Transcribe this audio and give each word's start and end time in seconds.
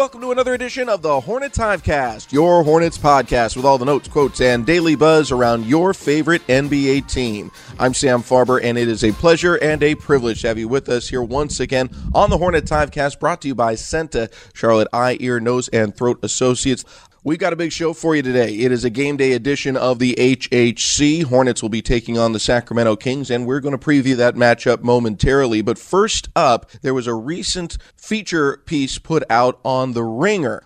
Welcome 0.00 0.22
to 0.22 0.30
another 0.30 0.54
edition 0.54 0.88
of 0.88 1.02
the 1.02 1.20
Hornets 1.20 1.58
Hivecast, 1.58 2.32
your 2.32 2.64
Hornets 2.64 2.96
podcast 2.96 3.54
with 3.54 3.66
all 3.66 3.76
the 3.76 3.84
notes, 3.84 4.08
quotes, 4.08 4.40
and 4.40 4.64
daily 4.64 4.94
buzz 4.94 5.30
around 5.30 5.66
your 5.66 5.92
favorite 5.92 6.40
NBA 6.46 7.06
team. 7.06 7.50
I'm 7.78 7.92
Sam 7.92 8.22
Farber, 8.22 8.64
and 8.64 8.78
it 8.78 8.88
is 8.88 9.04
a 9.04 9.12
pleasure 9.12 9.56
and 9.56 9.82
a 9.82 9.94
privilege 9.94 10.40
to 10.40 10.48
have 10.48 10.56
you 10.56 10.68
with 10.68 10.88
us 10.88 11.10
here 11.10 11.22
once 11.22 11.60
again 11.60 11.90
on 12.14 12.30
the 12.30 12.38
Hornets 12.38 12.70
Hivecast, 12.70 13.20
brought 13.20 13.42
to 13.42 13.48
you 13.48 13.54
by 13.54 13.74
CEENTA, 13.74 14.32
Charlotte 14.54 14.88
Eye, 14.90 15.18
Ear, 15.20 15.38
Nose, 15.38 15.68
and 15.68 15.94
Throat 15.94 16.18
Associates. 16.22 16.82
We've 17.22 17.38
got 17.38 17.52
a 17.52 17.56
big 17.56 17.70
show 17.70 17.92
for 17.92 18.16
you 18.16 18.22
today. 18.22 18.54
It 18.54 18.72
is 18.72 18.82
a 18.82 18.88
game 18.88 19.18
day 19.18 19.32
edition 19.32 19.76
of 19.76 19.98
the 19.98 20.14
HHC. 20.14 21.24
Hornets 21.24 21.60
will 21.60 21.68
be 21.68 21.82
taking 21.82 22.16
on 22.16 22.32
the 22.32 22.40
Sacramento 22.40 22.96
Kings, 22.96 23.30
and 23.30 23.46
we're 23.46 23.60
going 23.60 23.78
to 23.78 23.84
preview 23.86 24.16
that 24.16 24.36
matchup 24.36 24.80
momentarily. 24.80 25.60
But 25.60 25.76
first 25.76 26.30
up, 26.34 26.70
there 26.80 26.94
was 26.94 27.06
a 27.06 27.12
recent 27.12 27.76
feature 27.94 28.62
piece 28.64 28.96
put 28.96 29.22
out 29.28 29.60
on 29.66 29.92
The 29.92 30.02
Ringer. 30.02 30.62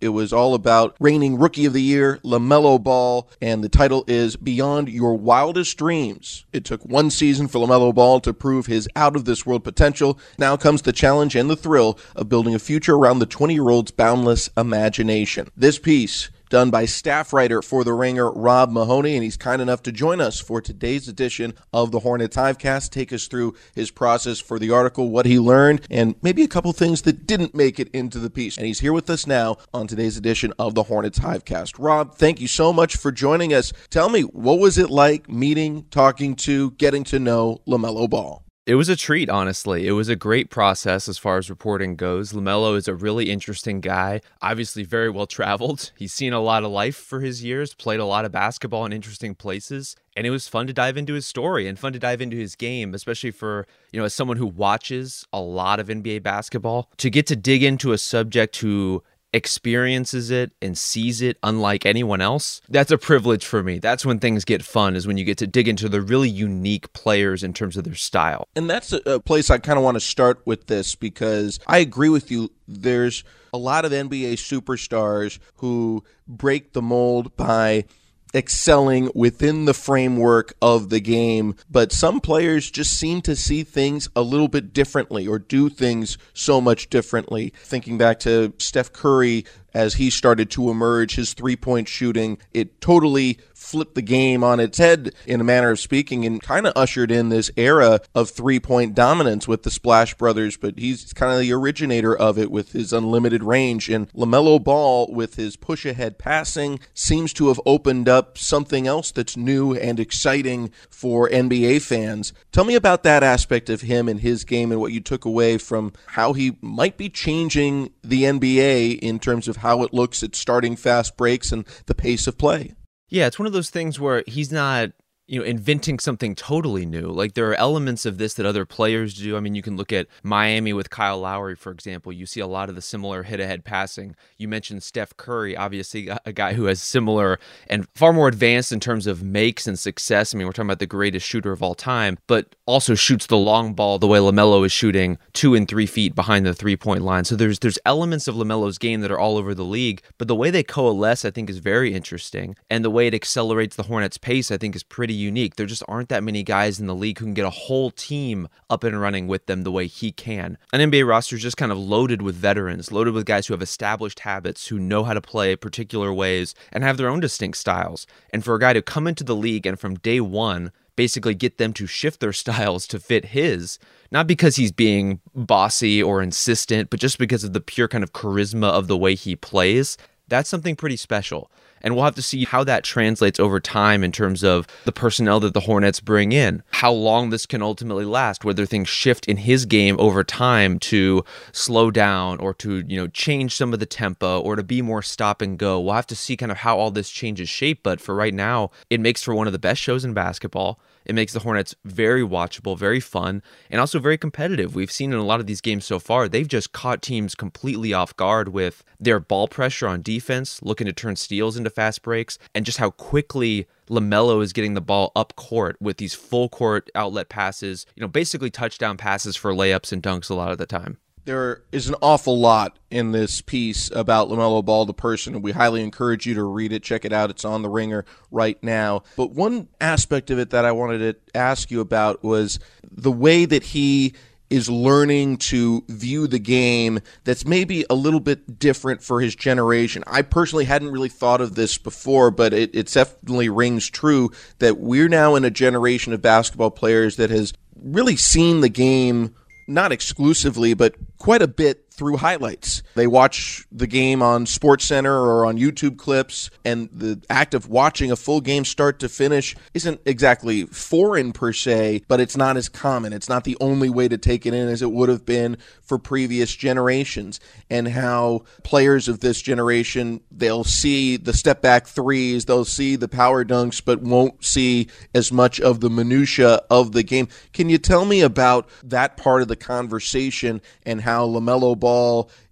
It 0.00 0.10
was 0.10 0.32
all 0.32 0.54
about 0.54 0.94
reigning 1.00 1.38
rookie 1.38 1.64
of 1.64 1.72
the 1.72 1.82
year, 1.82 2.20
LaMelo 2.24 2.80
Ball, 2.80 3.28
and 3.42 3.64
the 3.64 3.68
title 3.68 4.04
is 4.06 4.36
Beyond 4.36 4.88
Your 4.88 5.14
Wildest 5.14 5.76
Dreams. 5.76 6.44
It 6.52 6.64
took 6.64 6.84
one 6.84 7.10
season 7.10 7.48
for 7.48 7.58
LaMelo 7.58 7.92
Ball 7.92 8.20
to 8.20 8.32
prove 8.32 8.66
his 8.66 8.88
out 8.94 9.16
of 9.16 9.24
this 9.24 9.44
world 9.44 9.64
potential. 9.64 10.16
Now 10.38 10.56
comes 10.56 10.82
the 10.82 10.92
challenge 10.92 11.34
and 11.34 11.50
the 11.50 11.56
thrill 11.56 11.98
of 12.14 12.28
building 12.28 12.54
a 12.54 12.60
future 12.60 12.94
around 12.94 13.18
the 13.18 13.26
20 13.26 13.54
year 13.54 13.70
old's 13.70 13.90
boundless 13.90 14.50
imagination. 14.56 15.48
This 15.56 15.80
piece 15.80 16.30
done 16.48 16.70
by 16.70 16.84
staff 16.84 17.32
writer 17.32 17.62
for 17.62 17.84
The 17.84 17.92
Ringer, 17.92 18.30
Rob 18.30 18.70
Mahoney, 18.70 19.14
and 19.14 19.24
he's 19.24 19.36
kind 19.36 19.60
enough 19.60 19.82
to 19.84 19.92
join 19.92 20.20
us 20.20 20.40
for 20.40 20.60
today's 20.60 21.08
edition 21.08 21.54
of 21.72 21.90
the 21.90 22.00
Hornets 22.00 22.36
Hivecast. 22.36 22.90
Take 22.90 23.12
us 23.12 23.26
through 23.26 23.54
his 23.74 23.90
process 23.90 24.38
for 24.40 24.58
the 24.58 24.70
article, 24.70 25.10
what 25.10 25.26
he 25.26 25.38
learned, 25.38 25.86
and 25.90 26.14
maybe 26.22 26.42
a 26.42 26.48
couple 26.48 26.72
things 26.72 27.02
that 27.02 27.26
didn't 27.26 27.54
make 27.54 27.78
it 27.78 27.88
into 27.92 28.18
the 28.18 28.30
piece. 28.30 28.56
And 28.56 28.66
he's 28.66 28.80
here 28.80 28.92
with 28.92 29.10
us 29.10 29.26
now 29.26 29.56
on 29.72 29.86
today's 29.86 30.16
edition 30.16 30.52
of 30.58 30.74
the 30.74 30.84
Hornets 30.84 31.18
Hivecast. 31.18 31.74
Rob, 31.78 32.14
thank 32.14 32.40
you 32.40 32.48
so 32.48 32.72
much 32.72 32.96
for 32.96 33.12
joining 33.12 33.52
us. 33.54 33.72
Tell 33.90 34.08
me, 34.08 34.22
what 34.22 34.58
was 34.58 34.78
it 34.78 34.90
like 34.90 35.28
meeting, 35.28 35.86
talking 35.90 36.34
to, 36.36 36.72
getting 36.72 37.04
to 37.04 37.18
know 37.18 37.60
LaMelo 37.66 38.08
Ball? 38.08 38.47
It 38.68 38.74
was 38.74 38.90
a 38.90 38.96
treat, 38.96 39.30
honestly. 39.30 39.86
It 39.86 39.92
was 39.92 40.10
a 40.10 40.14
great 40.14 40.50
process 40.50 41.08
as 41.08 41.16
far 41.16 41.38
as 41.38 41.48
reporting 41.48 41.96
goes. 41.96 42.34
LaMelo 42.34 42.76
is 42.76 42.86
a 42.86 42.94
really 42.94 43.30
interesting 43.30 43.80
guy, 43.80 44.20
obviously 44.42 44.82
very 44.82 45.08
well 45.08 45.26
traveled. 45.26 45.90
He's 45.96 46.12
seen 46.12 46.34
a 46.34 46.40
lot 46.40 46.64
of 46.64 46.70
life 46.70 46.94
for 46.94 47.20
his 47.20 47.42
years, 47.42 47.72
played 47.72 47.98
a 47.98 48.04
lot 48.04 48.26
of 48.26 48.32
basketball 48.32 48.84
in 48.84 48.92
interesting 48.92 49.34
places, 49.34 49.96
and 50.14 50.26
it 50.26 50.30
was 50.30 50.48
fun 50.48 50.66
to 50.66 50.74
dive 50.74 50.98
into 50.98 51.14
his 51.14 51.24
story 51.24 51.66
and 51.66 51.78
fun 51.78 51.94
to 51.94 51.98
dive 51.98 52.20
into 52.20 52.36
his 52.36 52.56
game, 52.56 52.92
especially 52.92 53.30
for, 53.30 53.66
you 53.90 53.98
know, 53.98 54.04
as 54.04 54.12
someone 54.12 54.36
who 54.36 54.46
watches 54.46 55.26
a 55.32 55.40
lot 55.40 55.80
of 55.80 55.86
NBA 55.88 56.22
basketball, 56.22 56.90
to 56.98 57.08
get 57.08 57.26
to 57.28 57.36
dig 57.36 57.62
into 57.62 57.92
a 57.92 57.98
subject 57.98 58.58
who 58.58 59.02
experiences 59.32 60.30
it 60.30 60.52
and 60.62 60.76
sees 60.76 61.20
it 61.20 61.36
unlike 61.42 61.84
anyone 61.84 62.20
else 62.20 62.60
that's 62.68 62.90
a 62.90 62.98
privilege 62.98 63.44
for 63.44 63.62
me. 63.62 63.78
That's 63.78 64.04
when 64.04 64.18
things 64.18 64.44
get 64.44 64.62
fun 64.62 64.94
is 64.96 65.06
when 65.06 65.16
you 65.16 65.24
get 65.24 65.38
to 65.38 65.46
dig 65.46 65.68
into 65.68 65.88
the 65.88 66.00
really 66.00 66.28
unique 66.28 66.92
players 66.92 67.42
in 67.42 67.52
terms 67.52 67.76
of 67.76 67.84
their 67.84 67.94
style. 67.94 68.46
And 68.54 68.68
that's 68.68 68.92
a, 68.92 69.18
place 69.20 69.50
i 69.50 69.58
kind 69.58 69.78
of 69.78 69.84
want 69.84 69.96
to 69.96 70.00
start 70.00 70.40
with 70.44 70.66
this 70.66 70.94
because 70.94 71.58
i 71.66 71.78
agree 71.78 72.08
with 72.08 72.30
you. 72.30 72.50
There's 72.66 73.24
a 73.52 73.58
lot 73.58 73.84
of 73.84 73.92
nba 73.92 74.34
superstars 74.34 75.38
who 75.56 76.04
break 76.26 76.72
the 76.72 76.82
mold 76.82 77.36
by 77.36 77.84
excelling 78.34 79.10
within 79.14 79.64
the 79.64 79.74
framework 79.74 80.54
of 80.60 80.90
the 80.90 81.00
game, 81.00 81.54
but 81.70 81.92
some 81.92 82.20
players 82.20 82.70
just 82.70 82.92
seem 82.98 83.20
to 83.22 83.34
see 83.34 83.62
things 83.62 84.08
a 84.14 84.22
little 84.22 84.48
bit 84.48 84.72
differently 84.72 85.26
or 85.26 85.38
do 85.38 85.68
things 85.68 86.18
so 86.34 86.60
much 86.60 86.90
differently. 86.90 87.52
Thinking 87.62 87.98
back 87.98 88.20
to 88.20 88.52
Steph 88.58 88.92
Curry 88.92 89.44
as 89.74 89.94
he 89.94 90.10
started 90.10 90.50
to 90.50 90.70
emerge, 90.70 91.16
his 91.16 91.34
three 91.34 91.56
point 91.56 91.88
shooting, 91.88 92.38
it 92.52 92.80
totally 92.80 93.38
flipped 93.58 93.94
the 93.94 94.02
game 94.02 94.44
on 94.44 94.60
its 94.60 94.78
head 94.78 95.12
in 95.26 95.40
a 95.40 95.44
manner 95.44 95.70
of 95.70 95.80
speaking 95.80 96.24
and 96.24 96.40
kind 96.40 96.66
of 96.66 96.72
ushered 96.76 97.10
in 97.10 97.28
this 97.28 97.50
era 97.56 98.00
of 98.14 98.30
three 98.30 98.60
point 98.60 98.94
dominance 98.94 99.48
with 99.48 99.64
the 99.64 99.70
Splash 99.70 100.14
Brothers. 100.14 100.56
But 100.56 100.78
he's 100.78 101.12
kind 101.12 101.32
of 101.32 101.40
the 101.40 101.52
originator 101.52 102.16
of 102.16 102.38
it 102.38 102.50
with 102.50 102.72
his 102.72 102.92
unlimited 102.92 103.42
range. 103.42 103.90
And 103.90 104.10
LaMelo 104.12 104.62
Ball, 104.62 105.12
with 105.12 105.34
his 105.34 105.56
push 105.56 105.84
ahead 105.84 106.18
passing, 106.18 106.78
seems 106.94 107.32
to 107.34 107.48
have 107.48 107.60
opened 107.66 108.08
up 108.08 108.38
something 108.38 108.86
else 108.86 109.10
that's 109.10 109.36
new 109.36 109.74
and 109.74 109.98
exciting 109.98 110.70
for 110.88 111.28
NBA 111.28 111.82
fans. 111.82 112.32
Tell 112.52 112.64
me 112.64 112.76
about 112.76 113.02
that 113.02 113.22
aspect 113.22 113.68
of 113.68 113.82
him 113.82 114.08
and 114.08 114.20
his 114.20 114.44
game 114.44 114.70
and 114.70 114.80
what 114.80 114.92
you 114.92 115.00
took 115.00 115.24
away 115.24 115.58
from 115.58 115.92
how 116.06 116.32
he 116.32 116.56
might 116.60 116.96
be 116.96 117.08
changing 117.08 117.92
the 118.02 118.22
NBA 118.22 118.98
in 119.00 119.18
terms 119.18 119.48
of 119.48 119.58
how 119.58 119.82
it 119.82 119.92
looks 119.92 120.22
at 120.22 120.36
starting 120.36 120.76
fast 120.76 121.16
breaks 121.16 121.52
and 121.52 121.66
the 121.86 121.94
pace 121.94 122.26
of 122.26 122.38
play. 122.38 122.74
Yeah, 123.08 123.26
it's 123.26 123.38
one 123.38 123.46
of 123.46 123.52
those 123.52 123.70
things 123.70 123.98
where 123.98 124.22
he's 124.26 124.52
not 124.52 124.90
you 125.28 125.38
know 125.38 125.44
inventing 125.44 125.98
something 125.98 126.34
totally 126.34 126.86
new. 126.86 127.08
Like 127.08 127.34
there 127.34 127.48
are 127.50 127.54
elements 127.54 128.06
of 128.06 128.18
this 128.18 128.34
that 128.34 128.46
other 128.46 128.64
players 128.64 129.14
do. 129.14 129.36
I 129.36 129.40
mean 129.40 129.54
you 129.54 129.62
can 129.62 129.76
look 129.76 129.92
at 129.92 130.08
miami 130.22 130.72
with 130.72 130.90
kyle 130.90 131.20
lowry 131.20 131.54
for 131.54 131.70
example. 131.70 132.12
You 132.12 132.26
see 132.26 132.40
a 132.40 132.46
lot 132.46 132.70
of 132.70 132.74
the 132.74 132.82
similar 132.82 133.22
hit 133.22 133.38
ahead 133.38 133.64
passing. 133.64 134.16
You 134.38 134.48
mentioned 134.48 134.82
steph 134.82 135.16
curry 135.16 135.56
obviously 135.56 136.08
a 136.24 136.32
guy 136.32 136.54
who 136.54 136.64
has 136.64 136.82
similar 136.82 137.38
and 137.68 137.86
far 137.94 138.12
more 138.12 138.26
advanced 138.26 138.72
in 138.72 138.80
terms 138.80 139.06
of 139.06 139.22
makes 139.22 139.66
and 139.66 139.78
success. 139.78 140.34
I 140.34 140.38
mean 140.38 140.46
we're 140.46 140.52
talking 140.52 140.68
about 140.68 140.78
the 140.78 140.86
greatest 140.86 141.26
shooter 141.26 141.52
of 141.52 141.62
all 141.62 141.74
time 141.74 142.18
but 142.26 142.56
also 142.66 142.94
shoots 142.94 143.26
the 143.26 143.36
long 143.36 143.74
ball 143.74 143.98
the 143.98 144.06
way 144.06 144.18
lamelo 144.18 144.64
is 144.64 144.72
shooting 144.72 145.18
two 145.34 145.54
and 145.54 145.68
three 145.68 145.86
feet 145.86 146.14
behind 146.14 146.46
the 146.46 146.54
three 146.54 146.76
point 146.76 147.02
line. 147.02 147.24
So 147.24 147.36
there's 147.36 147.58
there's 147.58 147.78
elements 147.84 148.28
of 148.28 148.34
lamelo's 148.34 148.78
game 148.78 149.02
that 149.02 149.10
are 149.10 149.18
all 149.18 149.36
over 149.36 149.54
the 149.54 149.64
league 149.64 150.00
but 150.16 150.26
the 150.26 150.34
way 150.34 150.50
they 150.50 150.62
coalesce 150.62 151.26
i 151.26 151.30
think 151.30 151.50
is 151.50 151.58
very 151.58 151.92
interesting. 151.92 152.56
And 152.70 152.82
the 152.82 152.90
way 152.90 153.08
it 153.08 153.14
accelerates 153.14 153.76
the 153.76 153.82
hornets 153.84 154.16
pace 154.16 154.50
i 154.50 154.56
think 154.56 154.74
is 154.74 154.82
pretty 154.82 155.17
unique. 155.18 155.56
There 155.56 155.66
just 155.66 155.82
aren't 155.88 156.08
that 156.08 156.24
many 156.24 156.42
guys 156.42 156.80
in 156.80 156.86
the 156.86 156.94
league 156.94 157.18
who 157.18 157.26
can 157.26 157.34
get 157.34 157.44
a 157.44 157.50
whole 157.50 157.90
team 157.90 158.48
up 158.70 158.84
and 158.84 159.00
running 159.00 159.26
with 159.26 159.46
them 159.46 159.62
the 159.62 159.72
way 159.72 159.86
he 159.86 160.12
can. 160.12 160.58
An 160.72 160.90
NBA 160.90 161.06
roster 161.06 161.36
is 161.36 161.42
just 161.42 161.56
kind 161.56 161.72
of 161.72 161.78
loaded 161.78 162.22
with 162.22 162.34
veterans, 162.34 162.92
loaded 162.92 163.14
with 163.14 163.26
guys 163.26 163.46
who 163.46 163.54
have 163.54 163.62
established 163.62 164.20
habits, 164.20 164.68
who 164.68 164.78
know 164.78 165.04
how 165.04 165.14
to 165.14 165.20
play 165.20 165.56
particular 165.56 166.12
ways, 166.12 166.54
and 166.72 166.84
have 166.84 166.96
their 166.96 167.08
own 167.08 167.20
distinct 167.20 167.58
styles. 167.58 168.06
And 168.30 168.44
for 168.44 168.54
a 168.54 168.60
guy 168.60 168.72
to 168.72 168.82
come 168.82 169.06
into 169.06 169.24
the 169.24 169.36
league 169.36 169.66
and 169.66 169.78
from 169.78 169.96
day 169.96 170.20
one, 170.20 170.72
basically 170.98 171.34
get 171.34 171.58
them 171.58 171.72
to 171.72 171.86
shift 171.86 172.18
their 172.18 172.32
styles 172.44 172.86
to 172.88 172.98
fit 172.98 173.26
his, 173.26 173.78
not 174.10 174.26
because 174.26 174.56
he's 174.56 174.72
being 174.72 175.20
bossy 175.34 176.02
or 176.02 176.20
insistent, 176.20 176.90
but 176.90 176.98
just 176.98 177.18
because 177.18 177.44
of 177.44 177.52
the 177.52 177.60
pure 177.60 177.88
kind 177.88 178.02
of 178.02 178.12
charisma 178.12 178.68
of 178.68 178.88
the 178.88 178.98
way 178.98 179.14
he 179.14 179.36
plays. 179.36 179.96
That's 180.26 180.48
something 180.48 180.76
pretty 180.76 180.96
special. 180.96 181.50
And 181.80 181.94
we'll 181.94 182.04
have 182.04 182.14
to 182.16 182.22
see 182.22 182.44
how 182.44 182.64
that 182.64 182.84
translates 182.84 183.40
over 183.40 183.60
time 183.60 184.02
in 184.04 184.12
terms 184.12 184.42
of 184.42 184.66
the 184.84 184.92
personnel 184.92 185.40
that 185.40 185.54
the 185.54 185.60
Hornets 185.60 186.00
bring 186.00 186.32
in, 186.32 186.62
how 186.70 186.92
long 186.92 187.30
this 187.30 187.46
can 187.46 187.62
ultimately 187.62 188.04
last, 188.04 188.44
whether 188.44 188.66
things 188.66 188.88
shift 188.88 189.26
in 189.26 189.38
his 189.38 189.66
game 189.66 189.96
over 189.98 190.24
time 190.24 190.78
to 190.80 191.24
slow 191.52 191.90
down 191.90 192.38
or 192.38 192.54
to, 192.54 192.84
you 192.86 192.96
know, 192.96 193.06
change 193.08 193.54
some 193.54 193.72
of 193.72 193.80
the 193.80 193.86
tempo 193.86 194.40
or 194.40 194.56
to 194.56 194.62
be 194.62 194.82
more 194.82 195.02
stop 195.02 195.42
and 195.42 195.58
go. 195.58 195.80
We'll 195.80 195.94
have 195.94 196.06
to 196.08 196.16
see 196.16 196.36
kind 196.36 196.52
of 196.52 196.58
how 196.58 196.78
all 196.78 196.90
this 196.90 197.10
changes 197.10 197.48
shape. 197.48 197.82
But 197.82 198.00
for 198.00 198.14
right 198.14 198.34
now, 198.34 198.70
it 198.90 199.00
makes 199.00 199.22
for 199.22 199.34
one 199.34 199.46
of 199.46 199.52
the 199.52 199.58
best 199.58 199.80
shows 199.80 200.04
in 200.04 200.14
basketball. 200.14 200.80
It 201.08 201.14
makes 201.14 201.32
the 201.32 201.40
Hornets 201.40 201.74
very 201.84 202.22
watchable, 202.22 202.78
very 202.78 203.00
fun, 203.00 203.42
and 203.70 203.80
also 203.80 203.98
very 203.98 204.18
competitive. 204.18 204.74
We've 204.74 204.92
seen 204.92 205.12
in 205.12 205.18
a 205.18 205.24
lot 205.24 205.40
of 205.40 205.46
these 205.46 205.62
games 205.62 205.86
so 205.86 205.98
far, 205.98 206.28
they've 206.28 206.46
just 206.46 206.72
caught 206.72 207.00
teams 207.00 207.34
completely 207.34 207.94
off 207.94 208.14
guard 208.14 208.50
with 208.50 208.84
their 209.00 209.18
ball 209.18 209.48
pressure 209.48 209.88
on 209.88 210.02
defense, 210.02 210.62
looking 210.62 210.86
to 210.86 210.92
turn 210.92 211.16
steals 211.16 211.56
into 211.56 211.70
fast 211.70 212.02
breaks, 212.02 212.38
and 212.54 212.66
just 212.66 212.76
how 212.76 212.90
quickly 212.90 213.66
LaMelo 213.88 214.42
is 214.42 214.52
getting 214.52 214.74
the 214.74 214.82
ball 214.82 215.10
up 215.16 215.34
court 215.34 215.76
with 215.80 215.96
these 215.96 216.12
full 216.12 216.50
court 216.50 216.90
outlet 216.94 217.30
passes, 217.30 217.86
you 217.96 218.02
know, 218.02 218.08
basically 218.08 218.50
touchdown 218.50 218.98
passes 218.98 219.34
for 219.34 219.54
layups 219.54 219.92
and 219.92 220.02
dunks 220.02 220.28
a 220.28 220.34
lot 220.34 220.52
of 220.52 220.58
the 220.58 220.66
time 220.66 220.98
there 221.28 221.62
is 221.72 221.88
an 221.88 221.94
awful 222.00 222.40
lot 222.40 222.78
in 222.90 223.12
this 223.12 223.42
piece 223.42 223.90
about 223.90 224.30
LaMelo 224.30 224.64
Ball, 224.64 224.86
the 224.86 224.94
person. 224.94 225.34
And 225.34 225.44
we 225.44 225.52
highly 225.52 225.82
encourage 225.82 226.24
you 226.24 226.32
to 226.34 226.42
read 226.42 226.72
it. 226.72 226.82
Check 226.82 227.04
it 227.04 227.12
out. 227.12 227.28
It's 227.28 227.44
on 227.44 227.60
the 227.60 227.68
ringer 227.68 228.06
right 228.30 228.60
now. 228.62 229.02
But 229.14 229.32
one 229.32 229.68
aspect 229.78 230.30
of 230.30 230.38
it 230.38 230.50
that 230.50 230.64
I 230.64 230.72
wanted 230.72 230.98
to 230.98 231.38
ask 231.38 231.70
you 231.70 231.80
about 231.80 232.24
was 232.24 232.58
the 232.90 233.12
way 233.12 233.44
that 233.44 233.62
he 233.62 234.14
is 234.48 234.70
learning 234.70 235.36
to 235.36 235.84
view 235.88 236.26
the 236.26 236.38
game 236.38 237.00
that's 237.24 237.44
maybe 237.44 237.84
a 237.90 237.94
little 237.94 238.20
bit 238.20 238.58
different 238.58 239.02
for 239.02 239.20
his 239.20 239.36
generation. 239.36 240.02
I 240.06 240.22
personally 240.22 240.64
hadn't 240.64 240.90
really 240.90 241.10
thought 241.10 241.42
of 241.42 241.54
this 241.54 241.76
before, 241.76 242.30
but 242.30 242.54
it, 242.54 242.74
it 242.74 242.86
definitely 242.86 243.50
rings 243.50 243.90
true 243.90 244.30
that 244.60 244.78
we're 244.78 245.10
now 245.10 245.34
in 245.34 245.44
a 245.44 245.50
generation 245.50 246.14
of 246.14 246.22
basketball 246.22 246.70
players 246.70 247.16
that 247.16 247.28
has 247.28 247.52
really 247.76 248.16
seen 248.16 248.62
the 248.62 248.70
game 248.70 249.34
not 249.68 249.92
exclusively, 249.92 250.74
but 250.74 250.94
quite 251.18 251.42
a 251.42 251.48
bit 251.48 251.87
through 251.98 252.16
highlights. 252.16 252.82
They 252.94 253.08
watch 253.08 253.66
the 253.72 253.88
game 253.88 254.22
on 254.22 254.46
Sports 254.46 254.84
Center 254.84 255.12
or 255.12 255.44
on 255.44 255.58
YouTube 255.58 255.98
clips, 255.98 256.48
and 256.64 256.88
the 256.92 257.20
act 257.28 257.54
of 257.54 257.68
watching 257.68 258.12
a 258.12 258.16
full 258.16 258.40
game 258.40 258.64
start 258.64 259.00
to 259.00 259.08
finish 259.08 259.56
isn't 259.74 260.00
exactly 260.06 260.64
foreign 260.66 261.32
per 261.32 261.52
se, 261.52 262.02
but 262.06 262.20
it's 262.20 262.36
not 262.36 262.56
as 262.56 262.68
common. 262.68 263.12
It's 263.12 263.28
not 263.28 263.42
the 263.42 263.56
only 263.60 263.90
way 263.90 264.06
to 264.06 264.16
take 264.16 264.46
it 264.46 264.54
in 264.54 264.68
as 264.68 264.80
it 264.80 264.92
would 264.92 265.08
have 265.08 265.26
been 265.26 265.58
for 265.82 265.98
previous 265.98 266.54
generations. 266.54 267.40
And 267.68 267.88
how 267.88 268.44
players 268.62 269.08
of 269.08 269.18
this 269.18 269.42
generation, 269.42 270.20
they'll 270.30 270.64
see 270.64 271.16
the 271.16 271.32
step 271.32 271.60
back 271.60 271.88
threes, 271.88 272.44
they'll 272.44 272.64
see 272.64 272.94
the 272.94 273.08
power 273.08 273.44
dunks, 273.44 273.82
but 273.84 274.02
won't 274.02 274.44
see 274.44 274.86
as 275.14 275.32
much 275.32 275.60
of 275.60 275.80
the 275.80 275.90
minutia 275.90 276.60
of 276.70 276.92
the 276.92 277.02
game. 277.02 277.26
Can 277.52 277.68
you 277.68 277.78
tell 277.78 278.04
me 278.04 278.20
about 278.20 278.68
that 278.84 279.16
part 279.16 279.42
of 279.42 279.48
the 279.48 279.56
conversation 279.56 280.60
and 280.86 281.00
how 281.00 281.26
LaMelo 281.26 281.76
Ball 281.76 281.87